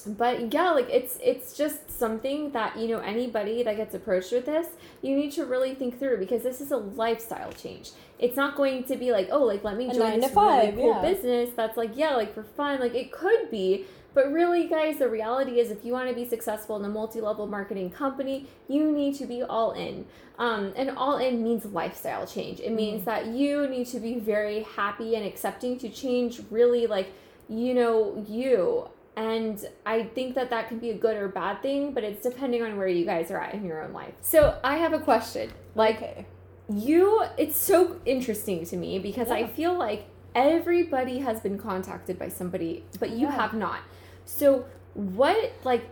but 0.05 0.53
yeah 0.53 0.71
like 0.71 0.89
it's 0.89 1.17
it's 1.23 1.55
just 1.55 1.89
something 1.91 2.51
that 2.51 2.77
you 2.77 2.87
know 2.87 2.99
anybody 2.99 3.63
that 3.63 3.77
gets 3.77 3.93
approached 3.93 4.31
with 4.31 4.45
this 4.45 4.67
you 5.01 5.15
need 5.15 5.31
to 5.31 5.45
really 5.45 5.73
think 5.75 5.99
through 5.99 6.17
because 6.17 6.43
this 6.43 6.61
is 6.61 6.71
a 6.71 6.77
lifestyle 6.77 7.51
change. 7.53 7.91
It's 8.17 8.35
not 8.35 8.55
going 8.55 8.83
to 8.85 8.97
be 8.97 9.11
like 9.11 9.29
oh 9.31 9.43
like 9.43 9.63
let 9.63 9.77
me 9.77 9.91
join 9.93 10.19
this 10.19 10.31
five, 10.31 10.75
really 10.75 10.83
cool 10.83 10.95
yeah. 10.95 11.01
business 11.01 11.49
that's 11.55 11.77
like 11.77 11.91
yeah 11.95 12.15
like 12.15 12.33
for 12.33 12.43
fun. 12.43 12.79
Like 12.79 12.95
it 12.95 13.11
could 13.11 13.49
be 13.49 13.85
but 14.13 14.31
really 14.31 14.67
guys 14.67 14.99
the 14.99 15.07
reality 15.07 15.59
is 15.59 15.71
if 15.71 15.85
you 15.85 15.93
want 15.93 16.09
to 16.09 16.15
be 16.15 16.27
successful 16.27 16.75
in 16.75 16.83
a 16.83 16.89
multi-level 16.89 17.47
marketing 17.47 17.89
company 17.89 18.47
you 18.67 18.91
need 18.91 19.15
to 19.15 19.25
be 19.25 19.41
all 19.43 19.71
in. 19.71 20.05
Um, 20.37 20.71
and 20.77 20.91
all 20.91 21.17
in 21.17 21.43
means 21.43 21.65
lifestyle 21.65 22.25
change. 22.25 22.61
It 22.61 22.71
means 22.71 23.03
that 23.03 23.27
you 23.27 23.67
need 23.67 23.87
to 23.87 23.99
be 23.99 24.19
very 24.19 24.63
happy 24.63 25.15
and 25.15 25.25
accepting 25.25 25.77
to 25.79 25.89
change 25.89 26.39
really 26.49 26.87
like 26.87 27.11
you 27.49 27.73
know 27.73 28.25
you 28.27 28.87
and 29.19 29.67
I 29.85 30.03
think 30.03 30.35
that 30.35 30.49
that 30.51 30.69
can 30.69 30.79
be 30.79 30.91
a 30.91 30.97
good 30.97 31.17
or 31.17 31.27
bad 31.27 31.61
thing, 31.61 31.93
but 31.93 32.05
it's 32.05 32.23
depending 32.23 32.63
on 32.63 32.77
where 32.77 32.87
you 32.87 33.03
guys 33.05 33.29
are 33.31 33.37
at 33.37 33.53
in 33.53 33.65
your 33.65 33.83
own 33.83 33.91
life. 33.91 34.13
So 34.21 34.57
I 34.63 34.77
have 34.77 34.93
a 34.93 34.99
question. 34.99 35.51
Like 35.75 35.97
okay. 35.97 36.25
you, 36.73 37.25
it's 37.37 37.57
so 37.57 37.99
interesting 38.05 38.65
to 38.67 38.77
me 38.77 38.97
because 38.97 39.29
I 39.29 39.45
feel 39.45 39.77
like 39.77 40.05
everybody 40.33 41.19
has 41.19 41.41
been 41.41 41.57
contacted 41.57 42.17
by 42.17 42.29
somebody, 42.29 42.85
but 42.97 43.09
you 43.09 43.27
Yeah. 43.27 43.31
have 43.31 43.53
not. 43.53 43.81
So 44.23 44.65
what, 44.93 45.51
like, 45.65 45.89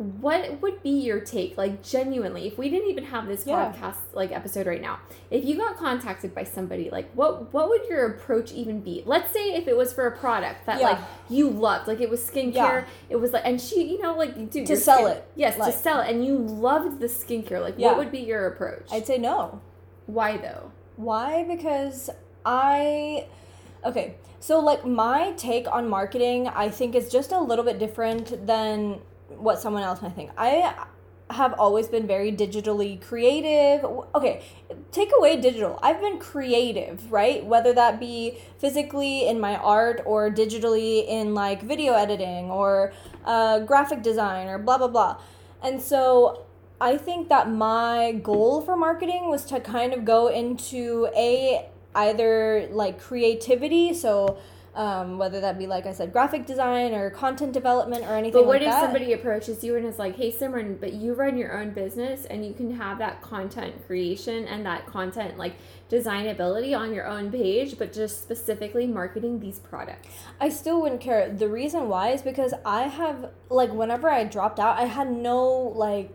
what 0.00 0.62
would 0.62 0.82
be 0.82 0.88
your 0.88 1.20
take 1.20 1.58
like 1.58 1.82
genuinely 1.82 2.46
if 2.46 2.56
we 2.56 2.70
didn't 2.70 2.88
even 2.88 3.04
have 3.04 3.26
this 3.26 3.46
Yeah. 3.46 3.70
podcast 3.70 3.96
like 4.14 4.32
episode 4.32 4.66
right 4.66 4.80
now 4.80 4.98
if 5.30 5.44
you 5.44 5.56
got 5.58 5.76
contacted 5.76 6.34
by 6.34 6.42
somebody 6.42 6.88
like 6.88 7.10
what 7.12 7.52
what 7.52 7.68
would 7.68 7.86
your 7.86 8.06
approach 8.06 8.50
even 8.52 8.80
be 8.80 9.02
let's 9.04 9.30
say 9.30 9.52
if 9.54 9.68
it 9.68 9.76
was 9.76 9.92
for 9.92 10.06
a 10.06 10.16
product 10.16 10.64
that 10.64 10.80
Yeah. 10.80 10.88
like 10.92 10.98
you 11.28 11.50
loved 11.50 11.86
like 11.86 12.00
it 12.00 12.08
was 12.08 12.20
skincare 12.22 12.54
Yeah. 12.54 12.84
it 13.10 13.16
was 13.16 13.32
like 13.32 13.42
and 13.44 13.60
she 13.60 13.92
you 13.92 14.00
know 14.00 14.16
like 14.16 14.50
dude 14.50 14.66
To 14.68 14.76
sell 14.76 15.00
skin- 15.04 15.18
it, 15.18 15.28
yes 15.36 15.58
like- 15.58 15.74
to 15.74 15.78
sell 15.78 16.00
it 16.00 16.08
and 16.10 16.24
you 16.24 16.38
loved 16.38 16.98
the 17.00 17.06
skincare 17.06 17.60
like 17.60 17.76
what 17.76 17.98
would 17.98 18.10
be 18.10 18.20
your 18.20 18.46
approach 18.46 18.86
I'd 18.90 19.06
say 19.06 19.18
no. 19.18 19.60
why 20.06 20.38
though 20.38 20.72
Why? 20.96 21.44
Because 21.44 22.08
I 22.44 23.26
okay. 23.84 24.14
So 24.40 24.60
like 24.60 24.86
my 24.86 25.32
take 25.36 25.66
on 25.70 25.88
marketing, 25.88 26.48
I 26.48 26.70
think 26.70 26.94
is 26.94 27.10
just 27.12 27.32
a 27.32 27.38
little 27.38 27.64
bit 27.64 27.78
different 27.78 28.46
than 28.46 29.00
what 29.38 29.60
someone 29.60 29.82
else 29.82 30.02
might 30.02 30.14
think. 30.14 30.30
I 30.36 30.74
have 31.30 31.54
always 31.58 31.86
been 31.86 32.06
very 32.06 32.32
digitally 32.32 33.00
creative. 33.00 33.84
Okay, 34.14 34.42
take 34.90 35.10
away 35.16 35.40
digital. 35.40 35.78
I've 35.82 36.00
been 36.00 36.18
creative, 36.18 37.10
right? 37.12 37.44
Whether 37.44 37.72
that 37.74 38.00
be 38.00 38.38
physically 38.58 39.28
in 39.28 39.38
my 39.38 39.56
art 39.56 40.02
or 40.06 40.30
digitally 40.30 41.06
in 41.06 41.34
like 41.34 41.62
video 41.62 41.94
editing 41.94 42.50
or 42.50 42.92
uh, 43.24 43.60
graphic 43.60 44.02
design 44.02 44.48
or 44.48 44.58
blah 44.58 44.78
blah 44.78 44.88
blah. 44.88 45.20
And 45.62 45.80
so 45.80 46.46
I 46.80 46.96
think 46.96 47.28
that 47.28 47.50
my 47.50 48.12
goal 48.12 48.62
for 48.62 48.76
marketing 48.76 49.28
was 49.28 49.44
to 49.46 49.60
kind 49.60 49.92
of 49.92 50.04
go 50.04 50.28
into 50.28 51.08
a 51.14 51.68
either 51.94 52.68
like 52.72 53.00
creativity, 53.00 53.92
so 53.94 54.38
um, 54.74 55.18
whether 55.18 55.40
that 55.40 55.58
be 55.58 55.66
like 55.66 55.86
I 55.86 55.92
said, 55.92 56.12
graphic 56.12 56.46
design 56.46 56.94
or 56.94 57.10
content 57.10 57.52
development 57.52 58.04
or 58.04 58.14
anything 58.14 58.40
but 58.40 58.46
what 58.46 58.60
like 58.60 58.62
if 58.62 58.72
that. 58.72 58.82
somebody 58.82 59.12
approaches 59.12 59.64
you 59.64 59.76
and 59.76 59.84
is 59.86 59.98
like 59.98 60.16
hey 60.16 60.32
simran 60.32 60.78
but 60.80 60.92
you 60.92 61.14
run 61.14 61.36
your 61.36 61.58
own 61.58 61.70
business 61.70 62.24
and 62.24 62.46
you 62.46 62.52
can 62.52 62.74
have 62.76 62.98
that 62.98 63.20
content 63.20 63.74
creation 63.86 64.46
and 64.46 64.64
that 64.64 64.86
content 64.86 65.36
like 65.36 65.54
designability 65.90 66.76
on 66.76 66.94
your 66.94 67.06
own 67.06 67.32
page 67.32 67.76
but 67.78 67.92
just 67.92 68.22
specifically 68.22 68.86
marketing 68.86 69.40
these 69.40 69.58
products 69.58 70.08
I 70.40 70.48
still 70.48 70.80
wouldn't 70.80 71.00
care. 71.00 71.30
The 71.30 71.48
reason 71.48 71.88
why 71.88 72.10
is 72.10 72.22
because 72.22 72.54
I 72.64 72.82
have 72.82 73.30
like 73.48 73.72
whenever 73.72 74.08
I 74.08 74.24
dropped 74.24 74.58
out, 74.58 74.78
I 74.78 74.84
had 74.86 75.10
no 75.10 75.46
like 75.48 76.14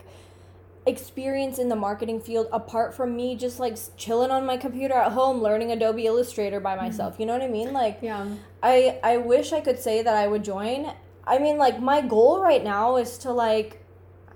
experience 0.86 1.58
in 1.58 1.68
the 1.68 1.76
marketing 1.76 2.20
field 2.20 2.46
apart 2.52 2.94
from 2.94 3.16
me 3.16 3.34
just 3.34 3.58
like 3.58 3.76
chilling 3.96 4.30
on 4.30 4.46
my 4.46 4.56
computer 4.56 4.94
at 4.94 5.12
home 5.12 5.42
learning 5.42 5.72
Adobe 5.72 6.06
Illustrator 6.06 6.60
by 6.60 6.76
mm-hmm. 6.76 6.86
myself. 6.86 7.16
You 7.18 7.26
know 7.26 7.32
what 7.32 7.42
I 7.42 7.48
mean? 7.48 7.72
Like 7.72 7.98
yeah 8.02 8.26
I 8.62 8.98
I 9.02 9.16
wish 9.16 9.52
I 9.52 9.60
could 9.60 9.78
say 9.78 10.02
that 10.02 10.14
I 10.14 10.26
would 10.26 10.44
join. 10.44 10.92
I 11.26 11.38
mean 11.38 11.58
like 11.58 11.80
my 11.80 12.00
goal 12.00 12.40
right 12.40 12.62
now 12.62 12.96
is 12.96 13.18
to 13.18 13.32
like 13.32 13.82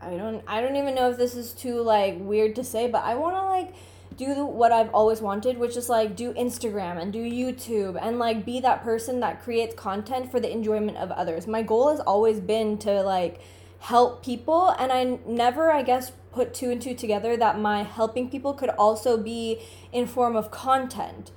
I 0.01 0.17
don't 0.17 0.43
I 0.47 0.61
don't 0.61 0.77
even 0.77 0.95
know 0.95 1.11
if 1.11 1.19
this 1.19 1.35
is 1.35 1.53
too 1.53 1.83
like 1.83 2.17
weird 2.19 2.57
to 2.57 2.65
say, 2.65 2.89
but 2.89 3.05
I 3.05 3.15
want 3.15 3.37
to 3.37 3.45
like 3.45 3.75
do 4.17 4.45
what 4.45 4.73
I've 4.73 4.91
always 4.93 5.21
wanted, 5.21 5.57
which 5.57 5.77
is 5.77 5.89
like 5.89 6.17
do 6.17 6.33
Instagram 6.35 7.01
and 7.01 7.13
do 7.13 7.23
YouTube 7.23 7.99
and 8.01 8.19
like 8.19 8.45
be 8.45 8.61
that 8.61 8.83
person 8.83 9.21
that 9.21 9.43
creates 9.43 9.75
content 9.75 10.31
for 10.31 10.41
the 10.41 10.51
enjoyment 10.51 10.99
of 10.99 11.11
others. 11.13 11.47
My 11.47 11.63
goal 11.63 11.91
has 11.91 12.01
always 12.01 12.41
been 12.41 12.77
to 12.79 13.03
like 13.03 13.41
help 13.79 14.25
people 14.25 14.75
and 14.79 14.91
I 14.93 15.19
never 15.27 15.71
I 15.71 15.83
guess 15.83 16.13
put 16.33 16.55
two 16.55 16.71
and 16.71 16.81
two 16.81 16.95
together 16.95 17.37
that 17.37 17.59
my 17.59 17.83
helping 17.83 18.31
people 18.31 18.55
could 18.55 18.71
also 18.71 19.17
be 19.17 19.61
in 19.93 20.07
form 20.07 20.37
of 20.37 20.51
content 20.51 21.31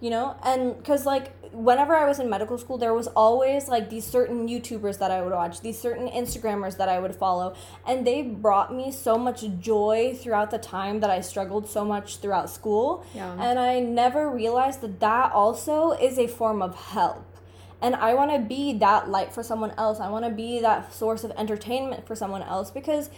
you 0.00 0.08
know? 0.08 0.34
And 0.42 0.76
because 0.76 1.04
like 1.06 1.32
whenever 1.52 1.96
i 1.96 2.06
was 2.06 2.20
in 2.20 2.30
medical 2.30 2.56
school 2.56 2.78
there 2.78 2.94
was 2.94 3.08
always 3.08 3.66
like 3.66 3.90
these 3.90 4.04
certain 4.04 4.46
youtubers 4.48 4.98
that 5.00 5.10
i 5.10 5.20
would 5.20 5.32
watch 5.32 5.62
these 5.62 5.76
certain 5.76 6.06
instagrammers 6.08 6.76
that 6.76 6.88
i 6.88 7.00
would 7.00 7.12
follow 7.12 7.56
and 7.84 8.06
they 8.06 8.22
brought 8.22 8.72
me 8.72 8.92
so 8.92 9.18
much 9.18 9.42
joy 9.58 10.16
throughout 10.16 10.52
the 10.52 10.58
time 10.58 11.00
that 11.00 11.10
i 11.10 11.20
struggled 11.20 11.68
so 11.68 11.84
much 11.84 12.18
throughout 12.18 12.48
school. 12.48 13.04
Yeah. 13.14 13.32
and 13.40 13.58
i 13.58 13.80
never 13.80 14.30
realized 14.30 14.80
that 14.82 15.00
that 15.00 15.32
also 15.32 15.90
is 15.90 16.18
a 16.18 16.28
form 16.28 16.62
of 16.62 16.76
help. 16.76 17.26
And 17.82 17.96
i 17.96 18.14
want 18.14 18.30
to 18.30 18.38
be 18.38 18.72
that 18.74 19.08
light 19.08 19.32
for 19.32 19.42
someone 19.42 19.72
else. 19.76 19.98
I 19.98 20.08
want 20.08 20.24
to 20.24 20.30
be 20.30 20.60
that 20.60 20.94
source 20.94 21.24
of 21.24 21.32
entertainment 21.32 22.06
for 22.06 22.14
someone 22.14 22.42
else 22.42 22.70
because 22.70 23.10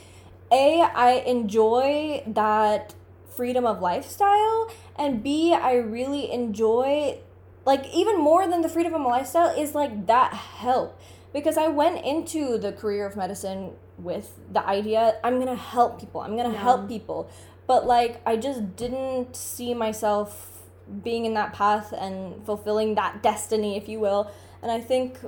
a 0.52 0.82
i 0.94 1.12
enjoy 1.26 2.22
that 2.26 2.94
freedom 3.36 3.64
of 3.66 3.80
lifestyle 3.80 4.70
and 4.96 5.22
b 5.22 5.52
i 5.54 5.74
really 5.74 6.30
enjoy 6.30 7.18
like 7.64 7.86
even 7.94 8.18
more 8.18 8.46
than 8.46 8.60
the 8.60 8.68
freedom 8.68 8.92
of 8.94 9.02
lifestyle 9.02 9.56
is 9.56 9.74
like 9.74 10.06
that 10.06 10.32
help. 10.34 11.00
Because 11.32 11.56
i 11.56 11.68
went 11.68 12.04
into 12.04 12.58
the 12.58 12.72
career 12.72 13.06
of 13.06 13.16
medicine 13.16 13.70
with 13.98 14.38
the 14.52 14.66
idea 14.66 15.16
i'm 15.24 15.38
gonna 15.38 15.54
help 15.56 15.98
people 16.00 16.20
i'm 16.20 16.36
gonna 16.36 16.52
Yeah. 16.52 16.58
help 16.68 16.88
people. 16.88 17.30
But 17.66 17.86
like 17.86 18.20
i 18.26 18.36
just 18.36 18.76
didn't 18.76 19.36
see 19.36 19.72
myself 19.74 20.62
being 21.02 21.24
in 21.24 21.34
that 21.34 21.52
path 21.54 21.92
and 21.96 22.44
fulfilling 22.44 22.96
that 22.96 23.22
destiny 23.22 23.76
if 23.76 23.88
you 23.88 24.00
will. 24.00 24.30
And 24.62 24.70
i 24.70 24.80
think 24.80 25.18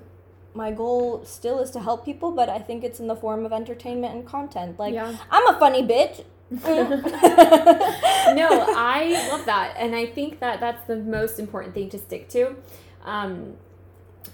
my 0.54 0.70
goal 0.70 1.24
still 1.24 1.58
is 1.60 1.70
to 1.70 1.80
help 1.80 2.04
people 2.04 2.30
but 2.30 2.48
i 2.48 2.58
think 2.58 2.84
it's 2.84 3.00
in 3.00 3.08
the 3.08 3.16
form 3.16 3.44
of 3.44 3.52
entertainment 3.52 4.14
and 4.14 4.26
content 4.26 4.78
like 4.78 4.94
Yeah. 4.94 5.16
i'm 5.30 5.46
a 5.54 5.58
funny 5.58 5.82
bitch 5.82 6.24
no, 6.50 6.60
I 8.76 9.28
love 9.30 9.46
that, 9.46 9.74
and 9.78 9.94
I 9.96 10.06
think 10.06 10.40
that 10.40 10.60
that's 10.60 10.86
the 10.86 10.96
most 10.96 11.40
important 11.40 11.74
thing 11.74 11.88
to 11.90 11.98
stick 11.98 12.28
to. 12.28 12.54
Um, 13.04 13.54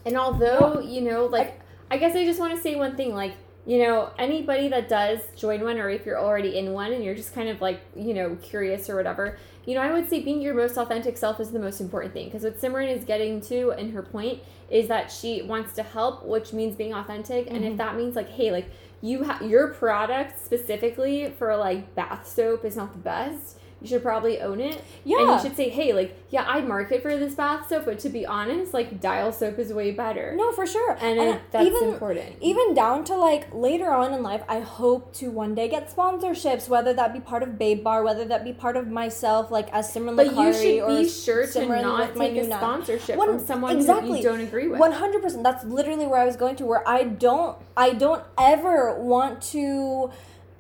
and 0.05 0.19
although 0.19 0.81
you 0.81 1.01
know, 1.03 1.27
like, 1.27 1.61
I 1.91 1.97
guess 1.97 2.15
I 2.17 2.25
just 2.25 2.41
want 2.41 2.55
to 2.55 2.61
say 2.61 2.75
one 2.77 2.97
thing, 2.97 3.15
like. 3.15 3.35
You 3.67 3.79
know, 3.79 4.11
anybody 4.19 4.69
that 4.69 4.89
does 4.89 5.21
join 5.37 5.63
one, 5.63 5.79
or 5.79 5.91
if 5.91 6.07
you're 6.07 6.19
already 6.19 6.59
in 6.59 6.73
one 6.73 6.93
and 6.93 7.05
you're 7.05 7.15
just 7.15 7.35
kind 7.35 7.49
of 7.49 7.61
like, 7.61 7.81
you 7.95 8.15
know, 8.15 8.37
curious 8.43 8.89
or 8.89 8.97
whatever, 8.97 9.39
you 9.67 9.75
know, 9.75 9.83
I 9.83 9.93
would 9.93 10.09
say 10.09 10.21
being 10.21 10.41
your 10.41 10.55
most 10.55 10.79
authentic 10.79 11.17
self 11.19 11.39
is 11.41 11.51
the 11.51 11.59
most 11.59 11.81
important 11.81 12.15
thing. 12.15 12.27
Because 12.27 12.43
what 12.43 12.59
Simran 12.59 12.89
is 12.89 13.05
getting 13.05 13.41
to, 13.43 13.73
and 13.73 13.93
her 13.93 14.03
point, 14.03 14.41
is 14.71 14.89
that 14.89 15.13
she 15.13 15.43
wants 15.43 15.75
to 15.75 15.83
help, 15.83 16.25
which 16.25 16.53
means 16.53 16.75
being 16.75 16.95
authentic. 16.95 17.49
And 17.49 17.59
if 17.59 17.63
mm-hmm. 17.63 17.77
that 17.77 17.97
means 17.97 18.17
like, 18.17 18.31
hey, 18.31 18.51
like 18.51 18.71
you 19.03 19.25
ha- 19.25 19.41
your 19.45 19.69
product 19.69 20.43
specifically 20.43 21.33
for 21.39 21.55
like 21.57 21.95
bath 21.95 22.27
soap 22.27 22.65
is 22.65 22.77
not 22.77 22.93
the 22.93 22.99
best, 22.99 23.59
you 23.81 23.89
should 23.89 24.03
probably 24.03 24.41
own 24.41 24.61
it. 24.61 24.83
Yeah. 25.05 25.19
And 25.19 25.31
you 25.31 25.41
should 25.41 25.57
say, 25.57 25.69
hey, 25.69 25.93
like, 25.93 26.17
yeah, 26.31 26.45
I 26.47 26.61
market 26.61 27.03
for 27.03 27.17
this 27.17 27.35
bath 27.35 27.69
soap, 27.69 27.87
but 27.87 27.99
to 28.01 28.09
be 28.09 28.27
honest, 28.27 28.75
like, 28.75 29.01
dial 29.01 29.33
soap 29.33 29.59
is 29.59 29.73
way 29.73 29.91
better. 29.91 30.35
No, 30.37 30.53
for 30.53 30.67
sure. 30.67 30.97
And, 31.01 31.19
it, 31.19 31.41
that's 31.51 31.83
important. 31.83 32.37
Even 32.41 32.75
down 32.75 33.05
to 33.05 33.17
like 33.17 33.53
later 33.53 33.91
on 33.91 34.13
in 34.13 34.23
life, 34.23 34.43
I 34.49 34.61
hope 34.61 35.13
to 35.15 35.31
one 35.31 35.55
day 35.55 35.69
get 35.69 35.95
sponsorships, 35.95 36.69
whether 36.69 36.93
that 36.95 37.13
be 37.13 37.21
part 37.21 37.43
of 37.43 37.59
Babe 37.59 37.83
Bar, 37.83 38.03
whether 38.03 38.25
that 38.27 38.45
be 38.45 38.53
part 38.53 38.77
of 38.77 38.89
myself, 38.89 39.51
like 39.51 39.73
as 39.73 39.93
Simran 39.93 40.17
But 40.17 40.37
you 40.37 40.53
should 40.53 40.87
be 40.87 41.09
sure 41.09 41.47
to 41.47 41.59
Simran 41.59 41.83
not 41.83 42.15
take 42.15 42.37
a 42.37 42.45
sponsorship 42.45 43.17
One- 43.17 43.29
from 43.29 43.47
someone 43.47 43.77
exactly. 43.77 44.19
you 44.19 44.25
don't 44.25 44.41
agree 44.41 44.69
with. 44.69 44.79
One 44.79 44.93
hundred 44.93 45.23
percent. 45.23 45.43
That's 45.43 45.65
literally 45.65 46.07
where 46.07 46.21
I 46.21 46.27
was 46.27 46.37
going 46.37 46.57
to. 46.57 46.67
Where 46.67 46.87
I 46.89 47.05
don't, 47.05 47.57
I 47.77 47.93
don't 47.95 48.23
ever 48.39 48.95
want 49.01 49.43
to. 49.55 50.11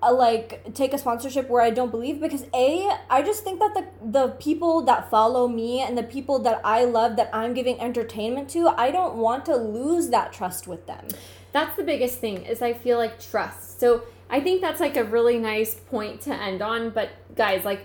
Uh, 0.02 0.14
like 0.14 0.72
take 0.72 0.94
a 0.94 0.98
sponsorship 0.98 1.50
where 1.50 1.60
I 1.60 1.68
don't 1.68 1.90
believe 1.90 2.20
because 2.22 2.44
a 2.54 2.88
I 3.10 3.20
just 3.22 3.44
think 3.44 3.58
that 3.58 3.74
the 3.74 3.84
the 4.18 4.28
people 4.38 4.80
that 4.82 5.10
follow 5.10 5.46
me 5.46 5.80
and 5.82 5.98
the 5.98 6.02
people 6.02 6.38
that 6.38 6.58
I 6.64 6.84
love 6.84 7.16
that 7.16 7.28
I'm 7.34 7.52
giving 7.52 7.78
entertainment 7.78 8.48
to 8.50 8.68
I 8.68 8.90
don't 8.90 9.16
want 9.16 9.44
to 9.44 9.56
lose 9.56 10.08
that 10.08 10.32
trust 10.32 10.66
with 10.66 10.86
them. 10.86 11.04
that's 11.52 11.76
the 11.76 11.82
biggest 11.82 12.18
thing 12.18 12.46
is 12.46 12.62
I 12.62 12.72
feel 12.72 12.96
like 12.96 13.20
trust. 13.20 13.78
So 13.78 14.04
I 14.30 14.40
think 14.40 14.62
that's 14.62 14.80
like 14.80 14.96
a 14.96 15.04
really 15.04 15.38
nice 15.38 15.74
point 15.74 16.22
to 16.22 16.32
end 16.34 16.62
on. 16.62 16.90
But 16.90 17.10
guys, 17.36 17.64
like 17.64 17.84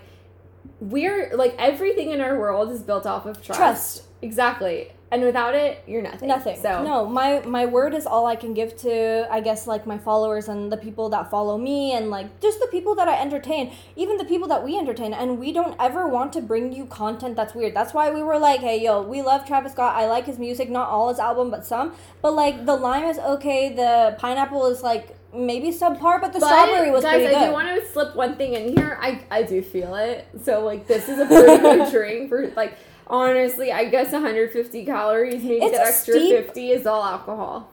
we're 0.80 1.36
like 1.36 1.54
everything 1.58 2.10
in 2.12 2.20
our 2.20 2.38
world 2.38 2.70
is 2.70 2.82
built 2.82 3.04
off 3.06 3.26
of 3.26 3.42
trust. 3.42 3.58
Trust. 3.58 4.02
Exactly. 4.22 4.92
And 5.12 5.22
without 5.22 5.54
it, 5.54 5.84
you're 5.86 6.02
nothing. 6.02 6.28
Nothing. 6.28 6.60
So 6.60 6.82
no, 6.82 7.06
my 7.06 7.40
my 7.46 7.64
word 7.64 7.94
is 7.94 8.06
all 8.06 8.26
I 8.26 8.34
can 8.34 8.54
give 8.54 8.76
to 8.78 9.32
I 9.32 9.40
guess 9.40 9.66
like 9.68 9.86
my 9.86 9.98
followers 9.98 10.48
and 10.48 10.70
the 10.70 10.76
people 10.76 11.08
that 11.10 11.30
follow 11.30 11.56
me 11.56 11.92
and 11.92 12.10
like 12.10 12.40
just 12.40 12.58
the 12.58 12.66
people 12.66 12.96
that 12.96 13.06
I 13.06 13.20
entertain, 13.20 13.72
even 13.94 14.16
the 14.16 14.24
people 14.24 14.48
that 14.48 14.64
we 14.64 14.76
entertain. 14.76 15.12
And 15.14 15.38
we 15.38 15.52
don't 15.52 15.76
ever 15.78 16.08
want 16.08 16.32
to 16.32 16.40
bring 16.40 16.72
you 16.72 16.86
content 16.86 17.36
that's 17.36 17.54
weird. 17.54 17.72
That's 17.72 17.94
why 17.94 18.10
we 18.10 18.22
were 18.22 18.38
like, 18.38 18.60
hey 18.60 18.82
yo, 18.82 19.00
we 19.00 19.22
love 19.22 19.46
Travis 19.46 19.72
Scott. 19.72 19.94
I 19.94 20.08
like 20.08 20.26
his 20.26 20.38
music, 20.40 20.70
not 20.70 20.88
all 20.88 21.08
his 21.08 21.20
album, 21.20 21.50
but 21.50 21.64
some. 21.64 21.94
But 22.20 22.32
like 22.34 22.66
the 22.66 22.74
lime 22.74 23.04
is 23.04 23.18
okay. 23.18 23.72
The 23.72 24.16
pineapple 24.18 24.66
is 24.66 24.82
like 24.82 25.16
maybe 25.32 25.68
subpar, 25.68 26.20
but 26.20 26.32
the 26.32 26.40
But, 26.40 26.48
strawberry 26.48 26.90
was 26.90 27.04
guys, 27.04 27.22
pretty 27.22 27.34
I 27.34 27.46
do 27.46 27.52
want 27.52 27.68
to 27.68 27.86
slip 27.92 28.16
one 28.16 28.36
thing 28.36 28.54
in 28.54 28.76
here. 28.76 28.98
I 29.00 29.22
I 29.30 29.42
do 29.42 29.62
feel 29.62 29.94
it. 29.94 30.26
So 30.42 30.64
like 30.64 30.88
this 30.88 31.08
is 31.08 31.20
a 31.20 31.26
pretty 31.26 31.62
good 31.62 31.90
drink 31.92 32.28
for 32.28 32.48
like 32.56 32.76
honestly, 33.06 33.72
I 33.72 33.84
guess 33.86 34.12
150 34.12 34.84
calories, 34.84 35.42
maybe 35.42 35.64
It's 35.64 35.76
the 35.76 35.82
a 35.82 35.86
extra 35.88 36.14
steep- 36.14 36.36
50 36.46 36.70
is 36.72 36.86
all 36.86 37.02
alcohol. 37.04 37.70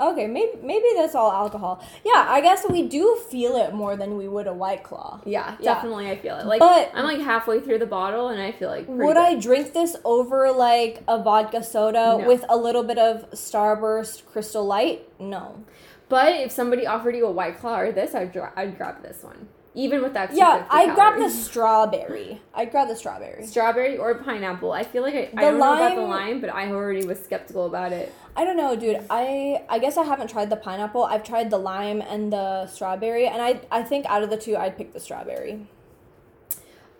okay, 0.00 0.26
maybe 0.26 0.52
maybe 0.62 0.86
that's 0.96 1.14
all 1.14 1.30
alcohol. 1.30 1.80
Yeah, 2.04 2.24
I 2.28 2.40
guess 2.40 2.64
we 2.68 2.88
do 2.88 3.16
feel 3.30 3.54
it 3.56 3.72
more 3.72 3.94
than 3.96 4.16
we 4.16 4.26
would 4.26 4.46
a 4.48 4.52
white 4.52 4.82
claw. 4.82 5.20
Yeah, 5.24 5.54
Yeah. 5.60 5.74
definitely 5.74 6.10
I 6.10 6.16
feel 6.16 6.36
it. 6.38 6.46
Like 6.46 6.58
But- 6.60 6.90
I'm 6.94 7.04
like 7.04 7.20
halfway 7.20 7.60
through 7.60 7.78
the 7.78 7.86
bottle 7.86 8.28
and 8.28 8.40
I 8.42 8.50
feel 8.52 8.68
like 8.68 8.88
Would 8.88 8.98
good. 8.98 9.16
I 9.16 9.34
drink 9.36 9.72
this 9.74 9.94
over 10.04 10.50
like 10.50 11.02
a 11.06 11.22
vodka 11.22 11.62
soda 11.62 12.16
No. 12.18 12.26
with 12.26 12.44
a 12.48 12.56
little 12.56 12.82
bit 12.82 12.98
of 12.98 13.30
Starburst 13.30 14.26
Crystal 14.26 14.64
Light? 14.64 15.08
No. 15.20 15.56
But 16.08 16.32
if 16.34 16.50
somebody 16.50 16.86
offered 16.86 17.14
you 17.14 17.26
a 17.26 17.30
white 17.30 17.58
claw 17.60 17.78
or 17.78 17.92
this, 17.92 18.14
I'd 18.14 18.32
dra- 18.32 18.52
I'd 18.56 18.76
grab 18.76 19.02
this 19.02 19.22
one. 19.22 19.48
Even 19.74 20.02
with 20.02 20.12
that. 20.12 20.34
Yeah, 20.34 20.66
I 20.68 20.94
grab 20.94 21.18
the 21.18 21.30
strawberry. 21.30 22.40
I 22.54 22.66
grab 22.66 22.88
the 22.88 22.96
strawberry. 22.96 23.46
strawberry 23.46 23.96
or 23.96 24.14
pineapple. 24.16 24.70
I 24.72 24.82
feel 24.82 25.02
like 25.02 25.14
I, 25.14 25.30
I 25.36 25.40
don't 25.40 25.58
know 25.58 25.72
about 25.74 25.94
the 25.94 26.00
lime- 26.02 26.10
lime, 26.10 26.40
but 26.42 26.52
I 26.54 26.68
already 26.70 27.06
was 27.06 27.18
skeptical 27.22 27.64
about 27.66 27.92
it. 27.92 28.12
I 28.36 28.44
don't 28.44 28.56
know, 28.56 28.76
dude. 28.76 29.04
I 29.08 29.64
I 29.68 29.78
guess 29.78 29.96
I 29.96 30.04
haven't 30.04 30.28
tried 30.28 30.50
the 30.50 30.56
pineapple. 30.56 31.04
I've 31.04 31.24
tried 31.24 31.50
the 31.50 31.58
lime 31.58 32.02
and 32.02 32.32
the 32.32 32.66
strawberry, 32.66 33.26
and 33.26 33.40
I 33.40 33.60
I 33.70 33.82
think 33.82 34.04
out 34.06 34.22
of 34.22 34.28
the 34.30 34.36
two, 34.36 34.56
I'd 34.56 34.76
pick 34.76 34.92
the 34.92 35.00
strawberry. 35.00 35.66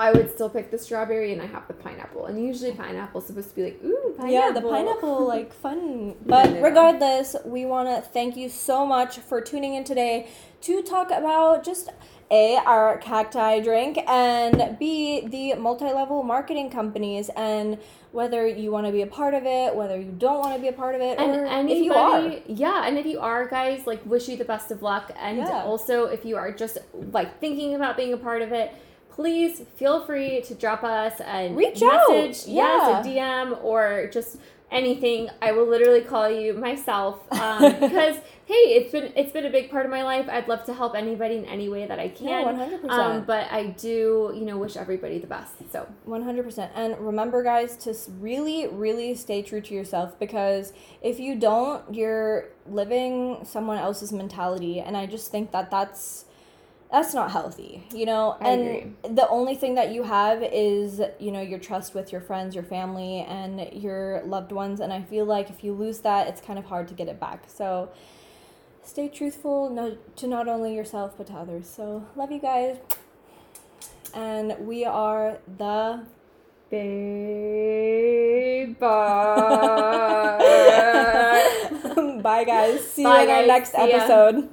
I 0.02 0.10
would 0.10 0.28
still 0.34 0.50
pick 0.50 0.72
the 0.72 0.78
strawberry, 0.78 1.32
and 1.32 1.40
I 1.40 1.46
have 1.46 1.68
the 1.68 1.74
pineapple. 1.74 2.26
And 2.26 2.44
usually, 2.44 2.72
pineapple's 2.72 3.26
supposed 3.28 3.50
to 3.50 3.54
be 3.54 3.62
like, 3.62 3.78
ooh, 3.84 4.14
pineapple. 4.16 4.32
Yeah, 4.32 4.50
the 4.50 4.60
pineapple, 4.60 5.26
like 5.36 5.52
fun. 5.52 6.16
But 6.26 6.46
no, 6.46 6.54
no. 6.54 6.60
regardless, 6.60 7.36
we 7.44 7.64
want 7.64 7.88
to 7.88 8.00
thank 8.10 8.36
you 8.36 8.48
so 8.48 8.84
much 8.84 9.18
for 9.20 9.40
tuning 9.40 9.74
in 9.74 9.84
today 9.84 10.26
to 10.62 10.82
talk 10.82 11.12
about 11.12 11.62
just 11.64 11.88
A, 12.32 12.56
our 12.66 12.98
cacti 12.98 13.60
drink, 13.60 13.96
and 14.08 14.76
B, 14.76 15.24
the 15.28 15.54
multi 15.54 15.84
level 15.84 16.24
marketing 16.24 16.68
companies, 16.68 17.30
and 17.36 17.78
whether 18.10 18.44
you 18.44 18.72
want 18.72 18.86
to 18.86 18.92
be 18.92 19.02
a 19.02 19.06
part 19.06 19.34
of 19.34 19.44
it, 19.46 19.74
whether 19.76 19.96
you 19.98 20.12
don't 20.18 20.40
want 20.40 20.54
to 20.56 20.60
be 20.60 20.66
a 20.66 20.72
part 20.72 20.96
of 20.96 21.00
it, 21.00 21.16
And 21.20 21.30
or 21.36 21.46
anybody, 21.46 21.78
if 21.78 21.84
you 21.84 21.92
are. 21.94 22.28
yeah, 22.48 22.86
and 22.88 22.98
if 22.98 23.06
you 23.06 23.20
are, 23.20 23.46
guys, 23.46 23.86
like, 23.86 24.04
wish 24.04 24.28
you 24.28 24.36
the 24.36 24.44
best 24.44 24.72
of 24.72 24.82
luck. 24.82 25.12
And 25.16 25.38
Yeah. 25.38 25.62
also, 25.62 26.06
if 26.06 26.24
you 26.24 26.36
are 26.36 26.50
just 26.50 26.78
like 27.18 27.38
thinking 27.40 27.76
about 27.76 27.96
being 27.96 28.12
a 28.12 28.18
part 28.18 28.42
of 28.42 28.50
it, 28.52 28.72
please 29.14 29.62
feel 29.76 30.04
free 30.04 30.40
to 30.42 30.54
drop 30.54 30.82
us 30.84 31.20
a 31.20 31.52
Reach 31.52 31.82
out, 31.82 32.08
message, 32.10 32.46
yeah. 32.48 33.00
yes, 33.02 33.06
a 33.06 33.08
DM, 33.08 33.64
or 33.64 34.08
just 34.12 34.38
anything. 34.70 35.28
I 35.42 35.52
will 35.52 35.66
literally 35.68 36.00
call 36.00 36.30
you 36.30 36.54
myself 36.54 37.20
um, 37.32 37.60
because 37.80 38.16
hey, 38.46 38.54
it's 38.54 38.90
been 38.90 39.12
it's 39.14 39.30
been 39.32 39.44
a 39.46 39.50
big 39.50 39.70
part 39.70 39.84
of 39.84 39.90
my 39.92 40.02
life. 40.02 40.26
I'd 40.30 40.48
love 40.48 40.64
to 40.64 40.74
help 40.74 40.94
anybody 40.96 41.36
in 41.36 41.44
any 41.44 41.68
way 41.68 41.86
that 41.86 41.98
I 41.98 42.08
can. 42.08 42.44
one 42.44 42.56
hundred 42.56 42.80
Um, 42.84 42.88
percent. 42.88 43.26
but 43.26 43.52
I 43.52 43.66
do, 43.66 44.32
you 44.34 44.44
know, 44.46 44.56
wish 44.56 44.76
everybody 44.76 45.18
the 45.18 45.26
best. 45.26 45.52
So 45.70 45.86
One 46.04 46.22
hundred 46.22 46.44
percent. 46.44 46.72
And 46.74 46.98
remember, 46.98 47.42
guys, 47.42 47.76
to 47.84 47.94
really, 48.18 48.66
really 48.68 49.14
stay 49.14 49.42
true 49.42 49.60
to 49.60 49.74
yourself 49.74 50.18
because 50.18 50.72
if 51.02 51.20
you 51.20 51.34
don't, 51.36 51.94
you're 51.94 52.46
living 52.66 53.40
someone 53.44 53.76
else's 53.78 54.10
mentality, 54.12 54.80
and 54.80 54.96
I 54.96 55.04
just 55.06 55.30
think 55.30 55.52
that 55.52 55.70
that's 55.70 56.24
that's 56.92 57.14
not 57.14 57.32
healthy, 57.32 57.84
you 57.92 58.06
know. 58.06 58.36
I 58.40 58.50
and 58.50 58.60
agree. 58.68 58.92
the 59.14 59.26
only 59.28 59.56
thing 59.56 59.74
that 59.76 59.92
you 59.92 60.02
have 60.04 60.42
is 60.42 61.00
you 61.18 61.32
know 61.32 61.40
your 61.40 61.58
trust 61.58 61.94
with 61.94 62.12
your 62.12 62.20
friends, 62.20 62.54
your 62.54 62.64
family, 62.64 63.20
and 63.26 63.68
your 63.72 64.22
loved 64.24 64.52
ones. 64.52 64.78
And 64.80 64.92
I 64.92 65.02
feel 65.02 65.24
like 65.24 65.50
if 65.50 65.64
you 65.64 65.72
lose 65.72 66.00
that, 66.00 66.28
it's 66.28 66.40
kind 66.40 66.58
of 66.58 66.66
hard 66.66 66.86
to 66.88 66.94
get 66.94 67.08
it 67.08 67.18
back. 67.18 67.44
So. 67.48 67.88
Stay 68.84 69.08
truthful 69.08 69.70
no, 69.70 69.96
to 70.16 70.26
not 70.26 70.48
only 70.48 70.74
yourself 70.74 71.14
but 71.16 71.28
to 71.28 71.32
others. 71.34 71.68
So, 71.68 72.04
love 72.16 72.32
you 72.32 72.40
guys. 72.40 72.78
And 74.12 74.56
we 74.66 74.84
are 74.84 75.38
the 75.56 76.04
babe. 76.68 78.02
Bye. 78.78 80.38
Bye, 82.22 82.44
guys. 82.44 82.84
See 82.88 83.04
Bye, 83.04 83.22
you 83.22 83.28
in 83.28 83.34
our 83.36 83.46
next 83.46 83.72
See 83.72 83.78
ya. 83.78 83.96
episode. 83.96 84.48